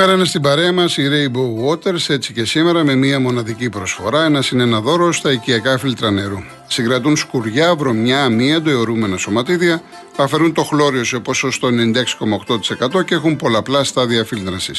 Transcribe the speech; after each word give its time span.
Κάθε 0.00 0.12
μέρα 0.12 0.22
είναι 0.22 0.30
στην 0.30 0.42
παρέα 0.42 0.72
μας 0.72 0.96
η 0.96 1.08
Rainbow 1.10 1.68
Waters, 1.68 2.08
έτσι 2.08 2.32
και 2.32 2.44
σήμερα 2.44 2.84
με 2.84 2.94
μία 2.94 3.20
μοναδική 3.20 3.68
προσφορά. 3.68 4.24
Ένας 4.24 4.50
είναι 4.50 4.62
ένα 4.62 4.80
δώρο 4.80 5.12
στα 5.12 5.32
οικιακά 5.32 5.78
φίλτρα 5.78 6.10
νερού. 6.10 6.38
Συγκρατούν 6.66 7.16
σκουριά, 7.16 7.74
βρωμιά, 7.74 8.24
αμύαντο, 8.24 8.70
αιωρούμενα 8.70 9.16
σωματίδια, 9.16 9.82
αφαιρούν 10.16 10.52
το 10.52 10.62
χλώριο 10.62 11.04
σε 11.04 11.18
ποσοστό 11.18 11.68
96,8% 11.68 13.04
και 13.04 13.14
έχουν 13.14 13.36
πολλαπλά 13.36 13.84
στάδια 13.84 14.24
φίλτρανση. 14.24 14.72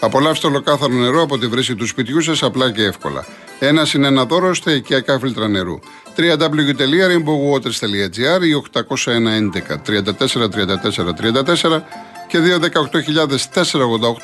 Απολαύστε 0.00 0.46
ολοκάθαρο 0.46 0.92
νερό 0.92 1.22
από 1.22 1.38
τη 1.38 1.46
βρύση 1.46 1.74
του 1.74 1.86
σπιτιού 1.86 2.20
σας 2.20 2.42
απλά 2.42 2.70
και 2.70 2.82
εύκολα. 2.82 3.26
Ένας 3.58 3.94
είναι 3.94 4.06
ένα 4.06 4.24
δώρο 4.24 4.54
στα 4.54 4.72
οικιακά 4.72 5.18
φίλτρα 5.18 5.48
νερού. 5.48 5.78
www.rainbowwaters.gr 6.16 8.42
ή 8.42 8.54
801 8.72 8.94
11 8.94 8.96
34 9.86 10.48
34 10.48 11.14
34 11.68 11.82
και 12.26 12.38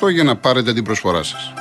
218.488 0.01 0.11
για 0.11 0.23
να 0.23 0.35
πάρετε 0.35 0.73
την 0.73 0.83
προσφορά 0.83 1.23
σας. 1.23 1.53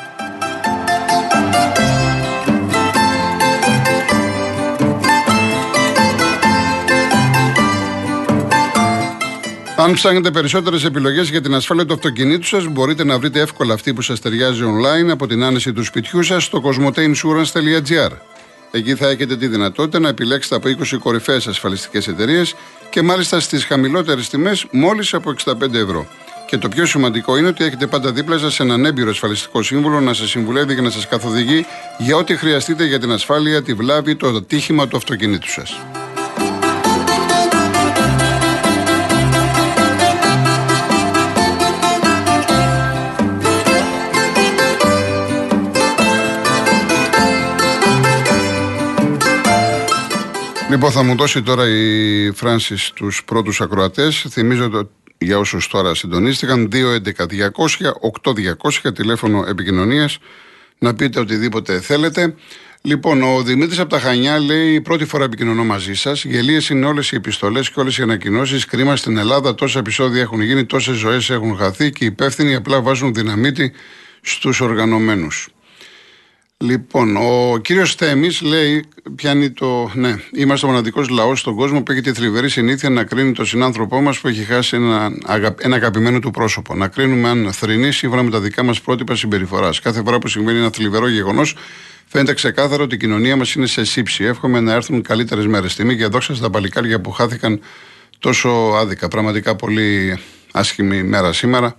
Αν 9.77 9.93
ψάχνετε 9.93 10.31
περισσότερες 10.31 10.85
επιλογές 10.85 11.29
για 11.29 11.41
την 11.41 11.55
ασφάλεια 11.55 11.87
του 11.87 11.95
αυτοκινήτου 11.95 12.47
σας, 12.47 12.67
μπορείτε 12.67 13.05
να 13.05 13.19
βρείτε 13.19 13.41
εύκολα 13.41 13.75
αυτή 13.75 13.95
που 13.95 14.03
σας 14.03 14.21
ταιριάζει 14.21 14.63
online 14.65 15.09
από 15.11 15.27
την 15.27 15.43
άνεση 15.43 15.73
του 15.73 15.85
σπιτιού 15.85 16.23
σας 16.23 16.45
στο 16.45 16.63
cosmoteinsurance.gr. 16.65 18.11
Εκεί 18.71 18.95
θα 18.95 19.09
έχετε 19.09 19.37
τη 19.37 19.47
δυνατότητα 19.47 19.99
να 19.99 20.09
επιλέξετε 20.09 20.55
από 20.55 20.69
20 20.69 20.99
κορυφαίες 20.99 21.47
ασφαλιστικές 21.47 22.09
εταιρείες 22.09 22.55
και 22.91 23.03
μάλιστα 23.03 23.41
στις 23.41 23.65
χαμηλότερες 23.65 24.29
τιμές 24.29 24.67
μόλις 24.71 25.15
από 25.15 25.35
65 25.45 25.75
ευρώ. 25.75 26.07
Και 26.53 26.59
το 26.59 26.69
πιο 26.69 26.87
σημαντικό 26.87 27.37
είναι 27.37 27.49
ότι 27.49 27.65
έχετε 27.65 27.87
πάντα 27.87 28.13
δίπλα 28.13 28.39
σας 28.39 28.61
έναν 28.61 28.85
έμπειρο 28.85 29.11
ασφαλιστικό 29.11 29.63
σύμβουλο 29.63 30.01
να 30.01 30.15
σας 30.15 30.31
συμβουλεύει 30.31 30.75
και 30.75 30.81
να 30.81 30.91
σας 30.91 31.09
καθοδηγεί 31.09 31.67
για 31.99 32.17
ό,τι 32.17 32.37
χρειαστείτε 32.37 32.85
για 32.85 32.99
την 32.99 33.13
ασφάλεια, 33.13 33.63
τη 33.63 33.75
βλάβη, 33.75 34.17
το 34.17 34.29
ατύχημα 34.29 34.89
του 34.89 34.97
αυτοκινήτου 34.97 35.51
σας. 35.51 35.81
Λοιπόν, 50.71 50.91
θα 50.91 51.03
μου 51.03 51.15
δώσει 51.17 51.43
τώρα 51.43 51.69
η 51.69 52.33
Φράνση 52.33 52.95
τους 52.95 53.25
πρώτους 53.25 53.61
ακροατές. 53.61 54.27
Θυμίζω 54.29 54.65
ότι 54.65 54.89
για 55.23 55.39
όσους 55.39 55.69
τώρα 55.69 55.95
συντονίστηκαν, 55.95 56.69
2.11.200.8.200 56.73 58.95
τηλέφωνο 58.95 59.45
επικοινωνίας 59.49 60.19
να 60.79 60.95
πείτε 60.95 61.21
οτιδήποτε 61.21 61.81
θέλετε. 61.81 62.35
Λοιπόν, 62.83 63.23
ο 63.23 63.43
Δημήτρης 63.43 63.79
από 63.79 63.91
τα 63.91 64.01
Χανιά 64.01 64.39
λέει: 64.39 64.81
Πρώτη 64.81 65.05
φορά 65.05 65.25
επικοινωνώ 65.25 65.65
μαζί 65.65 65.95
σας. 65.95 66.25
Γελίες 66.25 66.69
είναι 66.69 66.87
όλες 66.87 67.13
οι 67.13 67.17
επιστολές 67.17 67.71
και 67.71 67.81
όλες 67.81 67.99
οι 67.99 68.03
ανακοινώσεις. 68.03 68.65
Κρίμα 68.65 68.97
στην 68.97 69.17
Ελλάδα, 69.17 69.55
τόσα 69.55 69.79
επεισόδια 69.79 70.21
έχουν 70.21 70.41
γίνει, 70.41 70.65
τόσες 70.65 70.97
ζωές 70.97 71.31
έχουν 71.31 71.57
χαθεί 71.57 71.91
και 71.91 72.05
οι 72.05 72.07
υπεύθυνοι 72.07 72.55
απλά 72.55 72.81
βάζουν 72.81 73.15
δυναμίτη 73.15 73.73
στους 74.21 74.61
οργανωμένους. 74.61 75.52
Λοιπόν, 76.65 77.17
ο 77.17 77.59
κύριος 77.59 77.95
Θέμης 77.95 78.41
λέει, 78.43 78.85
πιάνει 79.15 79.51
το. 79.51 79.91
Ναι, 79.95 80.15
είμαστε 80.33 80.67
ο 80.67 80.69
μοναδικός 80.69 81.09
λαός 81.09 81.41
στον 81.41 81.55
κόσμο 81.55 81.83
που 81.83 81.93
έχει 81.93 82.01
τη 82.01 82.13
θλιβερή 82.13 82.49
συνήθεια 82.49 82.91
να 82.91 83.05
κρίνει 83.05 83.33
τον 83.33 83.47
συνάνθρωπό 83.47 84.01
μας 84.01 84.19
που 84.19 84.29
έχει 84.29 84.43
χάσει 84.43 84.77
ένα, 84.77 85.11
ένα 85.59 85.77
αγαπημένο 85.77 86.19
του 86.19 86.31
πρόσωπο. 86.31 86.75
Να 86.75 86.89
κρίνουμε 86.89 87.29
αν 87.29 87.53
θρυνεί 87.53 87.93
σύμφωνα 87.93 88.23
με 88.23 88.31
τα 88.31 88.41
δικά 88.41 88.63
μας 88.63 88.81
πρότυπα 88.81 89.15
συμπεριφοράς. 89.15 89.81
Κάθε 89.81 90.03
φορά 90.05 90.19
που 90.19 90.29
συμβαίνει 90.29 90.59
ένα 90.59 90.71
θλιβερό 90.71 91.09
γεγονός, 91.09 91.57
φαίνεται 92.07 92.35
ξεκάθαρο 92.35 92.85
ότι 92.85 92.95
η 92.95 92.99
κοινωνία 92.99 93.37
μας 93.37 93.55
είναι 93.55 93.67
σε 93.67 93.85
σύψη. 93.85 94.25
Εύχομαι 94.25 94.61
να 94.61 94.73
έρθουν 94.73 95.03
καλύτερες 95.03 95.47
μέρες. 95.47 95.75
Τιμή 95.75 95.97
και 95.97 96.07
δόξα 96.07 96.35
στα 96.35 96.51
παλικάρια 96.51 97.01
που 97.01 97.11
χάθηκαν 97.11 97.61
τόσο 98.19 98.49
άδικα. 98.77 99.09
Πραγματικά 99.09 99.57
πολύ 99.57 100.19
άσχημη 100.53 101.03
μέρα 101.03 101.33
σήμερα. 101.33 101.75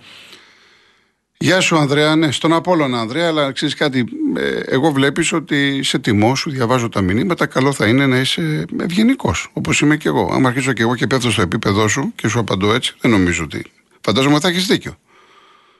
Γεια 1.44 1.60
σου, 1.60 1.76
Ανδρέα. 1.78 2.16
Ναι, 2.16 2.30
στον 2.30 2.52
Απόλλωνα, 2.52 3.00
Ανδρέα, 3.00 3.26
αλλά 3.28 3.52
ξέρεις 3.52 3.74
κάτι. 3.74 4.04
Ε, 4.36 4.60
εγώ 4.66 4.90
βλέπεις 4.90 5.32
ότι 5.32 5.82
σε 5.82 5.98
τιμό 5.98 6.34
σου, 6.34 6.50
διαβάζω 6.50 6.88
τα 6.88 7.00
μηνύματα. 7.00 7.46
Καλό 7.46 7.72
θα 7.72 7.86
είναι 7.86 8.06
να 8.06 8.18
είσαι 8.18 8.64
ευγενικός, 8.80 9.50
όπως 9.52 9.80
είμαι 9.80 9.96
και 9.96 10.08
εγώ. 10.08 10.30
Αν 10.32 10.46
αρχίσω 10.46 10.72
και 10.72 10.82
εγώ 10.82 10.94
και 10.94 11.06
πέφτω 11.06 11.30
στο 11.30 11.42
επίπεδο 11.42 11.88
σου 11.88 12.12
και 12.14 12.28
σου 12.28 12.38
απαντώ 12.38 12.74
έτσι, 12.74 12.94
δεν 13.00 13.10
νομίζω 13.10 13.44
ότι. 13.44 13.64
Φαντάζομαι 14.00 14.40
θα 14.40 14.48
έχεις 14.48 14.66
δίκιο. 14.66 14.96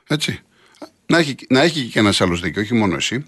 Έτσι. 0.07 0.39
Να 1.05 1.17
έχει, 1.17 1.35
να 1.49 1.61
έχει 1.61 1.83
και 1.83 1.99
ένας 1.99 2.21
άλλος 2.21 2.41
δίκιο, 2.41 2.61
όχι 2.61 2.73
μόνο 2.73 2.95
εσύ. 2.95 3.25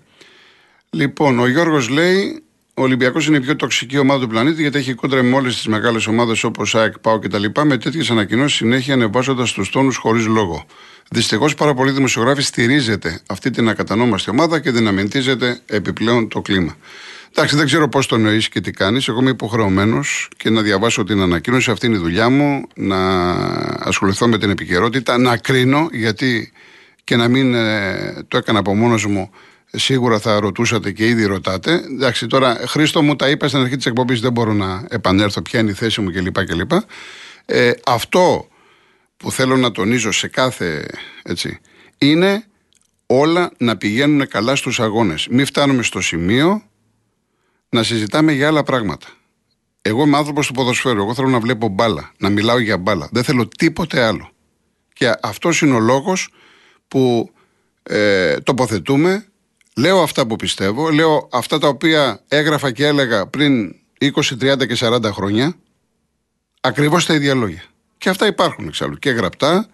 Λοιπόν, 0.89 1.39
ο 1.39 1.47
Γιώργος 1.47 1.89
λέει: 1.89 2.43
Ο 2.79 2.81
Ολυμπιακός 2.81 3.27
είναι 3.27 3.37
η 3.37 3.39
πιο 3.39 3.55
τοξική 3.55 3.97
ομάδα 3.97 4.19
του 4.19 4.27
πλανήτη 4.27 4.61
γιατί 4.61 4.77
έχει 4.77 4.93
κόντρα 4.93 5.23
με 5.23 5.35
όλες 5.35 5.55
τις 5.55 5.67
μεγάλες 5.67 6.07
ομάδες 6.07 6.43
όπως 6.43 6.75
ΑΕΚ, 6.75 6.99
ΠΑΟ 6.99 7.19
κτλ. 7.19 7.43
Με 7.63 7.77
τέτοιες 7.77 8.09
ανακοινώσεις 8.09 8.57
συνέχεια 8.57 8.93
ανεβάζοντας 8.93 9.51
τους 9.51 9.69
τόνους 9.69 9.95
χωρίς 9.95 10.25
λόγο. 10.25 10.65
Δυστυχώς 11.09 11.55
πάρα 11.55 11.73
πολλοί 11.73 11.91
δημοσιογράφοι 11.91 12.41
στηρίζεται 12.41 13.21
αυτή 13.27 13.49
την 13.49 13.69
ακατανόμαστη 13.69 14.29
ομάδα 14.29 14.59
και 14.59 14.71
δυναμητίζεται 14.71 15.59
επιπλέον 15.65 16.27
το 16.27 16.41
κλίμα. 16.41 16.77
Εντάξει, 17.29 17.55
δεν 17.55 17.65
ξέρω 17.65 17.89
πώς 17.89 18.07
το 18.07 18.17
νοεί 18.17 18.47
και 18.47 18.61
τι 18.61 18.71
κάνεις. 18.71 19.07
Εγώ 19.07 19.19
είμαι 19.19 19.29
υποχρεωμένος 19.29 20.29
και 20.37 20.49
να 20.49 20.61
διαβάσω 20.61 21.03
την 21.03 21.21
ανακοίνωση. 21.21 21.71
Αυτή 21.71 21.85
είναι 21.85 21.95
η 21.95 21.99
δουλειά 21.99 22.29
μου. 22.29 22.67
Να 22.75 23.31
ασχοληθώ 23.79 24.27
με 24.27 24.37
την 24.37 24.49
επικαιρότητα, 24.49 25.17
να 25.17 25.37
κρίνω, 25.37 25.89
γιατί 25.91 26.51
και 27.03 27.15
να 27.15 27.27
μην 27.27 27.53
ε, 27.53 28.25
το 28.27 28.37
έκανα 28.37 28.59
από 28.59 28.75
μόνος 28.75 29.05
μου, 29.05 29.31
σίγουρα 29.77 30.19
θα 30.19 30.39
ρωτούσατε 30.39 30.91
και 30.91 31.07
ήδη 31.07 31.25
ρωτάτε. 31.25 31.73
Εντάξει, 31.73 32.27
τώρα 32.27 32.57
Χρήστο 32.67 33.01
μου 33.01 33.15
τα 33.15 33.29
είπα 33.29 33.47
στην 33.47 33.59
αρχή 33.59 33.75
της 33.75 33.85
εκπομπής, 33.85 34.19
δεν 34.19 34.31
μπορώ 34.31 34.53
να 34.53 34.85
επανέλθω, 34.89 35.41
ποια 35.41 35.59
είναι 35.59 35.71
η 35.71 35.73
θέση 35.73 36.01
μου 36.01 36.11
κλπ. 36.11 36.45
κλπ. 36.45 36.71
Ε, 37.45 37.71
αυτό 37.85 38.47
που 39.17 39.31
θέλω 39.31 39.57
να 39.57 39.71
τονίζω 39.71 40.11
σε 40.11 40.27
κάθε 40.27 40.85
έτσι, 41.23 41.59
είναι 41.97 42.45
όλα 43.05 43.51
να 43.57 43.77
πηγαίνουν 43.77 44.27
καλά 44.27 44.55
στους 44.55 44.79
αγώνες. 44.79 45.27
Μην 45.27 45.45
φτάνουμε 45.45 45.83
στο 45.83 46.01
σημείο 46.01 46.61
να 47.69 47.83
συζητάμε 47.83 48.31
για 48.31 48.47
άλλα 48.47 48.63
πράγματα. 48.63 49.07
Εγώ 49.81 50.03
είμαι 50.03 50.17
άνθρωπος 50.17 50.47
του 50.47 50.53
ποδοσφαίρου. 50.53 51.01
Εγώ 51.01 51.13
θέλω 51.13 51.29
να 51.29 51.39
βλέπω 51.39 51.67
μπάλα, 51.67 52.11
να 52.17 52.29
μιλάω 52.29 52.59
για 52.59 52.77
μπάλα. 52.77 53.09
Δεν 53.11 53.23
θέλω 53.23 53.47
τίποτε 53.47 54.03
άλλο. 54.03 54.29
Και 54.93 55.11
αυτός 55.21 55.61
είναι 55.61 55.75
ο 55.75 55.79
λόγος 55.79 56.29
που 56.87 57.31
ε, 57.83 58.39
τοποθετούμε. 58.39 59.25
Λέω 59.77 60.01
αυτά 60.01 60.27
που 60.27 60.35
πιστεύω. 60.35 60.89
Λέω 60.89 61.29
αυτά 61.31 61.59
τα 61.59 61.67
οποία 61.67 62.23
έγραφα 62.27 62.71
και 62.71 62.85
έλεγα 62.85 63.27
πριν 63.27 63.75
20, 63.99 64.09
30 64.41 64.67
και 64.67 64.77
40 64.79 65.03
χρόνια. 65.03 65.55
Ακριβώς 66.61 67.05
τα 67.05 67.13
ίδια 67.13 67.35
λόγια. 67.35 67.63
Και 67.97 68.09
αυτά 68.09 68.27
υπάρχουν 68.27 68.67
εξάλλου 68.67 68.95
και 68.95 69.09
γραπτά 69.09 69.67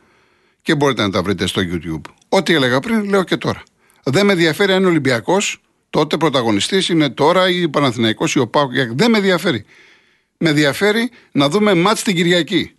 και 0.61 0.75
μπορείτε 0.75 1.01
να 1.01 1.09
τα 1.09 1.23
βρείτε 1.23 1.47
στο 1.47 1.61
YouTube. 1.65 2.11
Ό,τι 2.29 2.53
έλεγα 2.53 2.79
πριν, 2.79 3.03
λέω 3.03 3.23
και 3.23 3.37
τώρα. 3.37 3.63
Δεν 4.03 4.25
με 4.25 4.31
ενδιαφέρει 4.31 4.71
αν 4.71 4.79
είναι 4.79 4.87
Ολυμπιακός, 4.87 5.61
τότε 5.89 6.17
πρωταγωνιστής 6.17 6.89
είναι 6.89 7.09
τώρα 7.09 7.49
ή 7.49 7.69
Παναθηναϊκός 7.69 8.35
ή 8.35 8.39
ο 8.39 8.47
Πάοκ. 8.47 8.71
Δεν 8.73 9.11
με 9.11 9.17
ενδιαφέρει. 9.17 9.65
Με 10.37 10.49
ενδιαφέρει 10.49 11.11
να 11.31 11.49
δούμε 11.49 11.73
μάτς 11.73 12.03
την 12.03 12.15
Κυριακή. 12.15 12.75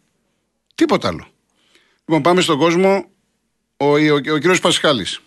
Τίποτα 0.74 1.08
άλλο. 1.08 1.26
Λοιπόν, 1.98 2.22
πάμε 2.22 2.40
στον 2.40 2.58
κόσμο. 2.58 3.04
Ο, 3.76 3.86
ο, 3.86 3.92
ο, 3.92 4.14
ο 4.14 4.18
κύριος 4.20 4.60
Πασχάλης. 4.60 5.20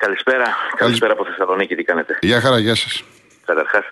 Καλησπέρα. 0.00 0.56
Καλησπέρα 0.76 1.12
από 1.12 1.24
Θεσσαλονίκη. 1.24 1.74
Τι 1.74 1.82
κάνετε; 1.82 2.18
Γεια 2.20 2.40
χαρά, 2.40 2.58
γεια 2.58 2.74
σας. 2.74 3.04
Καταρχάς, 3.44 3.84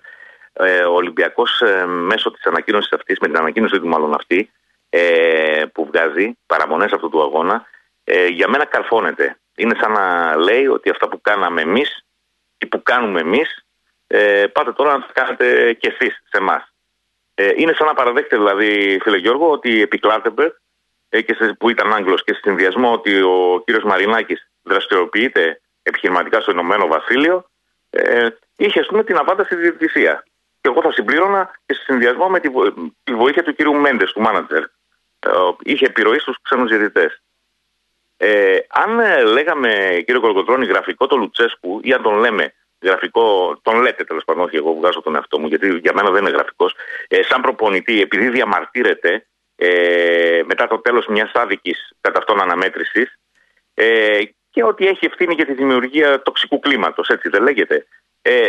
ε, 0.52 0.82
ο 0.82 0.94
Ολυμπιακός 0.94 1.60
ε, 1.60 1.86
μέσω 1.86 2.30
της 2.30 2.44
ανακοίνωσης 2.44 2.92
αυτής, 2.92 3.18
με 3.18 3.26
την 3.26 3.36
ανακοίνωση 3.36 3.80
του 3.80 3.88
μάλλον 3.88 4.14
αυτή, 4.14 4.50
ε, 4.88 5.64
που 5.72 5.86
βγάζει, 5.86 6.38
παραμονές 6.46 6.92
αυτού 6.92 7.08
του 7.08 7.22
αγώνα, 7.22 7.66
ε, 8.04 8.26
για 8.26 8.48
μένα 8.48 8.64
καρφώνεται. 8.64 9.38
Είναι 9.56 9.76
σαν 9.80 9.92
να 9.92 10.36
λέει 10.36 10.66
ότι 10.66 10.90
αυτά 10.90 11.08
που 11.08 11.20
κάναμε 11.20 11.60
εμείς 11.60 12.06
ή 12.58 12.66
που 12.66 12.82
κάνουμε 12.82 13.20
εμείς, 13.20 13.66
ε, 14.06 14.46
πάτε 14.52 14.72
τώρα 14.72 14.92
να 14.92 15.00
τα 15.00 15.12
κάνετε 15.12 15.72
κι 15.72 15.86
εσείς 15.86 16.22
σε 16.30 16.38
εμάς. 16.38 16.72
Ε, 17.34 17.52
είναι 17.56 17.72
σαν 17.72 17.86
να 17.86 17.94
παραδέχεται 17.94 18.36
δηλαδή, 18.36 18.98
φίλε 19.02 19.16
Γιώργο, 19.16 19.50
ότι 19.50 19.82
επί 19.82 20.00
ε, 21.08 21.22
και 21.22 21.34
σε, 21.34 21.56
που 21.58 21.70
ήταν 21.70 21.92
Άγγλος 21.92 22.24
και 22.24 22.32
σε 22.32 22.40
συνδυασμό 22.42 22.92
ότι 22.92 23.20
ο 23.20 23.62
κύριος 23.64 23.84
Μαρινάκης 23.84 24.50
δραστηριοποιείται 24.62 25.60
επιχειρηματικά 25.88 26.40
στο 26.40 26.50
Ηνωμένο 26.50 26.86
Βασίλειο, 26.86 27.50
ε, 27.90 28.28
είχε 28.56 28.80
ας 28.80 28.86
πούμε 28.86 29.04
την 29.04 29.16
αβάντα 29.16 29.44
στη 29.44 29.56
διαιτησία. 29.56 30.24
Και 30.60 30.68
εγώ 30.68 30.82
θα 30.82 30.92
συμπλήρωνα 30.92 31.50
και 31.66 31.74
σε 31.74 31.82
συνδυασμό 31.82 32.28
με 32.28 32.40
τη, 32.40 32.48
τη 33.04 33.14
βοήθεια 33.14 33.42
του 33.42 33.54
κύριου 33.54 33.74
Μέντες, 33.74 34.12
του 34.12 34.20
μάνατζερ. 34.20 34.62
Ε, 35.18 35.30
είχε 35.62 35.86
επιρροή 35.86 36.18
στους 36.18 36.36
ξένους 36.42 36.68
διαιτητές. 36.68 37.22
Ε, 38.16 38.58
αν 38.68 39.00
ε, 39.00 39.22
λέγαμε, 39.22 40.02
κύριο 40.06 40.20
Κολοκοτρόνη, 40.20 40.66
γραφικό 40.66 41.06
το 41.06 41.16
Λουτσέσκου, 41.16 41.80
ή 41.82 41.92
αν 41.92 42.02
τον 42.02 42.14
λέμε 42.18 42.52
γραφικό, 42.82 43.56
τον 43.62 43.80
λέτε 43.80 44.04
τέλος 44.04 44.24
πάντων, 44.24 44.42
όχι 44.42 44.56
εγώ 44.56 44.74
βγάζω 44.74 45.02
τον 45.02 45.14
εαυτό 45.14 45.38
μου, 45.38 45.46
γιατί 45.46 45.78
για 45.78 45.92
μένα 45.94 46.10
δεν 46.10 46.20
είναι 46.20 46.30
γραφικός, 46.30 46.74
ε, 47.08 47.22
σαν 47.22 47.40
προπονητή, 47.40 48.00
επειδή 48.00 48.28
διαμαρτύρεται 48.28 49.26
ε, 49.56 50.42
μετά 50.44 50.66
το 50.66 50.78
τέλος 50.78 51.06
μιας 51.06 51.30
άδικης 51.34 51.92
κατά 52.00 52.18
αυτόν 52.18 52.40
αναμέτρησης, 52.40 53.18
ε, 53.74 54.20
και 54.58 54.64
και 54.64 54.70
ότι 54.70 54.86
έχει 54.86 55.06
ευθύνη 55.06 55.34
για 55.34 55.46
τη 55.46 55.52
δημιουργία 55.52 56.22
τοξικού 56.22 56.58
κλίματος, 56.58 57.08
έτσι 57.08 57.28
δεν 57.28 57.42
λέγεται. 57.42 57.86
Ε, 58.22 58.48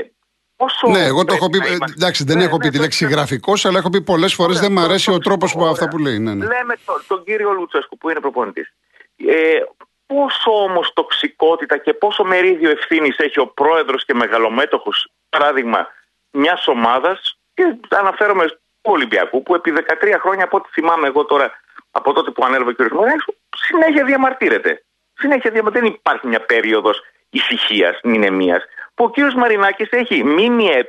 Όσο 0.56 0.89
ναι, 0.89 1.03
εγώ 1.03 1.23
το 1.25 1.33
έχω 1.33 1.50
πει. 1.50 1.57
Είμαστε... 1.57 1.95
Εντάξει, 1.97 2.23
δεν 2.23 2.38
ναι, 2.38 2.44
έχω 2.44 2.57
ναι, 2.57 2.63
πει 2.63 2.69
τη 2.69 2.79
λέξη 2.79 3.06
ναι, 3.06 3.11
γραφικός, 3.11 3.65
αλλά 3.65 3.77
έχω 3.77 3.89
πει 3.89 4.01
πολλές 4.01 4.33
φορές 4.33 4.59
δεν 4.59 4.71
μου 4.71 4.79
αρέσει 4.79 5.11
ο 5.11 5.17
τρόπος 5.17 5.53
που 5.53 5.65
αυτά 5.65 5.88
που 5.88 5.97
λέει. 5.97 6.19
Ναι, 6.19 6.33
ναι. 6.33 6.45
Λέμε 6.45 6.75
τον, 6.85 7.03
τον 7.07 7.23
κύριο 7.23 7.51
Λουτσέσκου 7.51 7.97
που 7.97 8.09
είναι 8.09 8.19
προπονητής. 8.19 8.73
Ε, 9.15 9.59
πόσο 10.06 10.63
όμως 10.63 10.94
τοξικότητα 10.94 11.77
και 11.77 11.94
πόσο 11.94 12.23
μερίδιο 12.23 12.69
ευθύνης 12.69 13.17
έχει 13.17 13.39
ο 13.39 13.47
πρόεδρος 13.47 14.06
και 14.06 14.13
μεγαλομέτωχος, 14.13 15.11
παράδειγμα, 15.29 15.88
μιας 16.31 16.67
ομάδας, 16.67 17.39
και 17.53 17.63
αναφέρομαι 17.89 18.47
του 18.47 18.91
Ολυμπιακού, 18.91 19.44
που 19.44 19.56
επί 19.56 19.71
13 19.71 20.17
χρόνια, 20.19 20.44
από 20.44 20.57
ό,τι 20.57 20.69
θυμάμαι 20.71 21.07
εγώ 21.07 21.25
τώρα, 21.25 21.51
από 21.91 22.13
τότε 22.13 22.31
που 22.31 22.45
ανέλαβε 22.45 22.69
ο 22.69 22.73
κ. 22.73 22.91
Μωρέξου, 22.91 23.35
συνέχεια 23.57 24.06
διαμαρτύρεται. 24.06 24.83
Συνέχεια 25.19 25.51
διαμαρτύρεται. 25.51 25.89
Δεν 25.89 26.00
υπάρχει 26.00 26.27
μια 26.27 26.42
περίοδος 26.45 27.01
ησυχίας, 27.30 28.00
μηνεμία 28.04 28.62
που 28.94 29.04
ο 29.04 29.10
κύριος 29.10 29.36
Μαρινάκης 29.36 29.89
έχει 29.92 30.24
ΜΜΕ, 30.24 30.88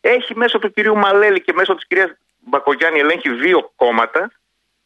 έχει 0.00 0.36
μέσω 0.36 0.58
του 0.58 0.72
κυρίου 0.72 0.96
Μαλέλη 0.96 1.40
και 1.40 1.52
μέσω 1.52 1.74
της 1.74 1.86
κυρίας 1.86 2.10
Μπακογιάννη 2.38 2.98
ελέγχει 2.98 3.30
δύο 3.30 3.72
κόμματα 3.76 4.30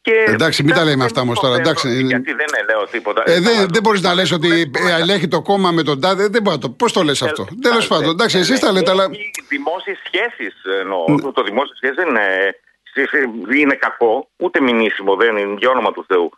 και 0.01 0.25
εντάξει, 0.27 0.63
μην 0.63 0.75
τα 0.75 0.83
λέμε 0.83 1.03
αυτά 1.03 1.21
όμως 1.21 1.39
τώρα. 1.39 1.55
Εντάξει. 1.55 2.03
Γιατί 2.03 2.33
δεν 2.33 2.47
λέω 2.69 2.83
τίποτα. 2.91 3.23
Ε, 3.25 3.39
δεν 3.39 3.67
δεν 3.69 3.81
μπορείς 3.81 4.01
να 4.01 4.13
λες 4.13 4.31
ότι 4.31 4.71
ελέγχει 4.99 5.27
το 5.27 5.41
κόμμα 5.41 5.71
με 5.71 5.83
τον 5.83 6.01
τάδε. 6.01 6.27
Δεν 6.27 6.41
μπορεί 6.41 6.57
Πώς 6.77 6.93
το 6.93 7.03
λες 7.03 7.21
αυτό; 7.21 7.47
Τέλος 7.61 7.87
πάντων, 7.87 8.09
εντάξει, 8.09 8.37
εσείς 8.37 8.59
τα 8.59 8.71
λέτε. 8.71 8.91
Αλλά... 8.91 9.07
Δημόσιες 9.47 9.99
σχέσεις 10.05 10.53
εννοώ. 10.81 11.31
Το 11.31 11.43
δημόσιο 11.43 11.75
σχέσει 11.75 11.93
δεν 11.93 12.07
είναι, 12.07 12.55
είναι 13.59 13.75
κακό, 13.75 14.29
ούτε 14.37 14.61
μηνύσιμο, 14.61 15.15
δεν 15.15 15.37
είναι 15.37 15.55
για 15.57 15.69
όνομα 15.69 15.91
του 15.91 16.05
Θεού. 16.07 16.31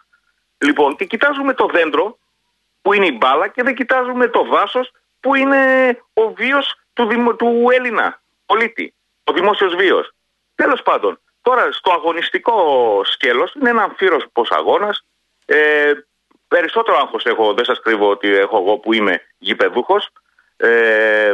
Λοιπόν, 0.58 0.96
και 0.96 1.06
κοιτάζουμε 1.06 1.54
το 1.54 1.66
δέντρο 1.66 2.18
που 2.82 2.94
είναι 2.94 3.06
η 3.06 3.18
μπάλα 3.20 3.48
και 3.48 3.64
δεν 3.64 3.76
κοιτάζουμε 3.76 4.28
το 4.28 4.44
δάσο 4.44 4.88
που 5.20 5.36
είναι 5.36 5.62
ο 6.14 6.34
βίος 6.34 6.76
του, 6.94 7.36
του 7.36 7.68
Έλληνα 7.72 8.22
πολίτη, 8.46 8.94
ο 9.24 9.34
δημόσιος 9.34 9.76
βίος. 9.76 10.12
Τέλος 10.56 10.82
πάντων, 10.82 11.20
τώρα 11.42 11.72
στο 11.72 11.92
αγωνιστικό 11.92 13.02
σκέλος 13.04 13.54
είναι 13.54 13.70
ένα 13.70 13.84
αμφίροπο 13.84 14.46
αγώνα. 14.50 14.96
Ε, 15.46 15.92
περισσότερο 16.48 16.98
άγχος 16.98 17.26
έχω, 17.26 17.54
δεν 17.54 17.66
σας 17.66 17.80
κρύβω 17.80 18.10
ότι 18.10 18.36
έχω 18.36 18.58
εγώ 18.58 18.78
που 18.78 18.94
είμαι 18.94 19.22
γηπεδούχος. 19.38 20.10
Ε, 20.58 21.34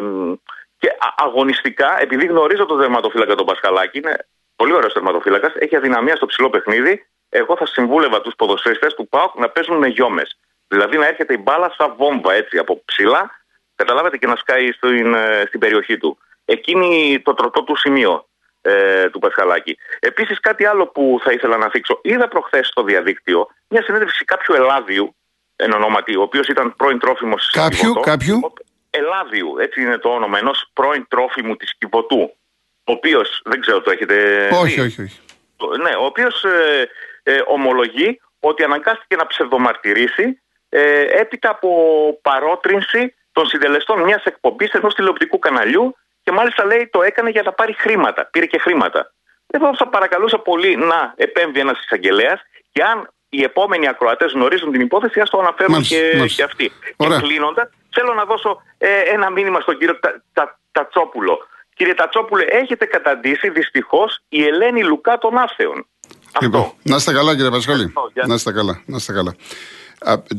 και 0.77 0.89
αγωνιστικά, 1.17 2.01
επειδή 2.01 2.25
γνωρίζω 2.25 2.65
τον 2.65 2.79
τερματοφύλακα 2.79 3.35
τον 3.35 3.45
Πασχαλάκη, 3.45 3.97
είναι 3.97 4.27
πολύ 4.55 4.73
ωραίος 4.73 4.93
τερματοφύλακα, 4.93 5.53
έχει 5.55 5.75
αδυναμία 5.75 6.15
στο 6.15 6.25
ψηλό 6.25 6.49
παιχνίδι. 6.49 7.07
Εγώ 7.33 7.57
θα 7.57 7.65
συμβούλευα 7.65 8.21
τους 8.21 8.33
ποδοσφαιριστές 8.37 8.93
του 8.93 9.07
ΠΑΟΚ 9.07 9.39
να 9.39 9.49
παίζουν 9.49 9.77
με 9.77 9.87
γιόμες. 9.87 10.37
Δηλαδή 10.67 10.97
να 10.97 11.07
έρχεται 11.07 11.33
η 11.33 11.41
μπάλα 11.43 11.73
σαν 11.77 11.93
βόμβα 11.97 12.33
έτσι 12.33 12.57
από 12.57 12.81
ψηλά 12.85 13.41
Καταλάβατε 13.81 14.17
και 14.17 14.27
να 14.27 14.35
σκάει 14.35 14.71
στην, 14.71 15.13
ε, 15.13 15.43
στην 15.47 15.59
περιοχή 15.59 15.97
του. 15.97 16.17
Εκείνη 16.45 17.21
το 17.23 17.33
τροτό 17.33 17.63
του 17.63 17.75
σημείο 17.75 18.25
ε, 18.61 19.09
του 19.09 19.19
Πασχαλάκη. 19.19 19.77
Επίσης, 19.99 20.39
κάτι 20.39 20.65
άλλο 20.65 20.87
που 20.87 21.19
θα 21.23 21.31
ήθελα 21.31 21.57
να 21.57 21.69
θίξω. 21.69 21.99
Είδα 22.03 22.27
προχθές 22.27 22.67
στο 22.67 22.83
διαδίκτυο 22.83 23.47
μια 23.67 23.83
συνέντευξη 23.83 24.25
κάποιου 24.25 24.55
Ελλάδιου, 24.55 25.15
εν 25.55 25.71
ονόματι, 25.71 26.15
ο 26.15 26.21
οποίος 26.21 26.47
ήταν 26.47 26.75
πρώην 26.75 26.99
τρόφιμος 26.99 27.41
της 27.41 27.61
Κάποιου, 27.61 27.93
κάποιου. 27.93 28.53
Ελλάδιου, 28.89 29.55
έτσι 29.59 29.81
είναι 29.81 29.97
το 29.97 30.09
όνομα, 30.09 30.37
ενός 30.37 30.69
πρώην 30.73 31.05
τρόφιμου 31.07 31.55
της 31.55 31.77
Κιβωτού. 31.77 32.35
Ο 32.83 32.91
οποίος, 32.91 33.41
δεν 33.45 33.61
ξέρω, 33.61 33.81
το 33.81 33.91
έχετε. 33.91 34.47
Όχι, 34.51 34.73
δει. 34.73 34.81
όχι, 34.81 35.01
όχι. 35.01 35.19
Ναι, 35.81 35.95
ο 35.95 36.05
οποίος 36.05 36.43
ε, 36.43 36.89
ε, 37.23 37.41
ομολογεί 37.45 38.21
ότι 38.39 38.63
αναγκάστηκε 38.63 39.15
να 39.15 39.27
ψευδομαρτυρήσει 39.27 40.41
ε, 40.69 41.01
έπειτα 41.01 41.49
από 41.49 41.69
παρότρινση 42.21 43.15
των 43.31 43.45
συντελεστών 43.47 44.01
μιας 44.01 44.23
εκπομπής 44.23 44.71
ενός 44.71 44.95
τηλεοπτικού 44.95 45.39
καναλιού 45.39 45.95
και 46.23 46.31
μάλιστα 46.31 46.65
λέει 46.65 46.89
το 46.91 47.01
έκανε 47.01 47.29
για 47.29 47.41
να 47.41 47.51
πάρει 47.51 47.73
χρήματα. 47.73 48.25
Πήρε 48.25 48.45
και 48.45 48.57
χρήματα. 48.57 49.11
Εγώ 49.47 49.75
θα 49.75 49.87
παρακαλούσα 49.87 50.39
πολύ 50.39 50.75
να 50.75 51.13
επέμβει 51.15 51.59
ένας 51.59 51.79
εισαγγελέας 51.79 52.41
και 52.71 52.83
αν 52.83 53.09
οι 53.29 53.43
επόμενοι 53.43 53.87
ακροατές 53.87 54.31
γνωρίζουν 54.31 54.71
την 54.71 54.81
υπόθεση, 54.81 55.19
ας 55.19 55.29
το 55.29 55.39
αναφέρουν 55.39 55.81
και, 55.81 56.25
και 56.35 56.43
αυτοί. 56.43 56.71
Ωραία. 56.95 57.19
Και 57.19 57.25
κλείνοντας, 57.25 57.69
θέλω 57.89 58.13
να 58.13 58.25
δώσω 58.25 58.61
ε, 58.77 58.99
ένα 58.99 59.29
μήνυμα 59.29 59.59
στον 59.59 59.77
κύριο 59.77 59.99
Τα, 59.99 60.23
Τα, 60.33 60.59
Τατσόπουλο. 60.71 61.47
Κύριε 61.75 61.93
Τατσόπουλε, 61.93 62.43
έχετε 62.43 62.85
καταντήσει 62.85 63.49
δυστυχώς 63.49 64.19
η 64.29 64.43
Ελένη 64.43 64.83
Λουκά 64.83 65.17
των 65.17 65.37
Άθεων. 66.31 66.51
Λοιπόν, 66.51 66.73
να 66.83 66.95
είστε 66.95 67.13
καλά 67.13 67.35
κύριε 67.35 67.49
Πασχαλή. 67.49 67.93
Να 68.27 68.33
είστε 68.33 68.51
καλά. 68.51 68.81
Να 68.85 68.95
είστε 68.95 69.13
καλά 69.13 69.35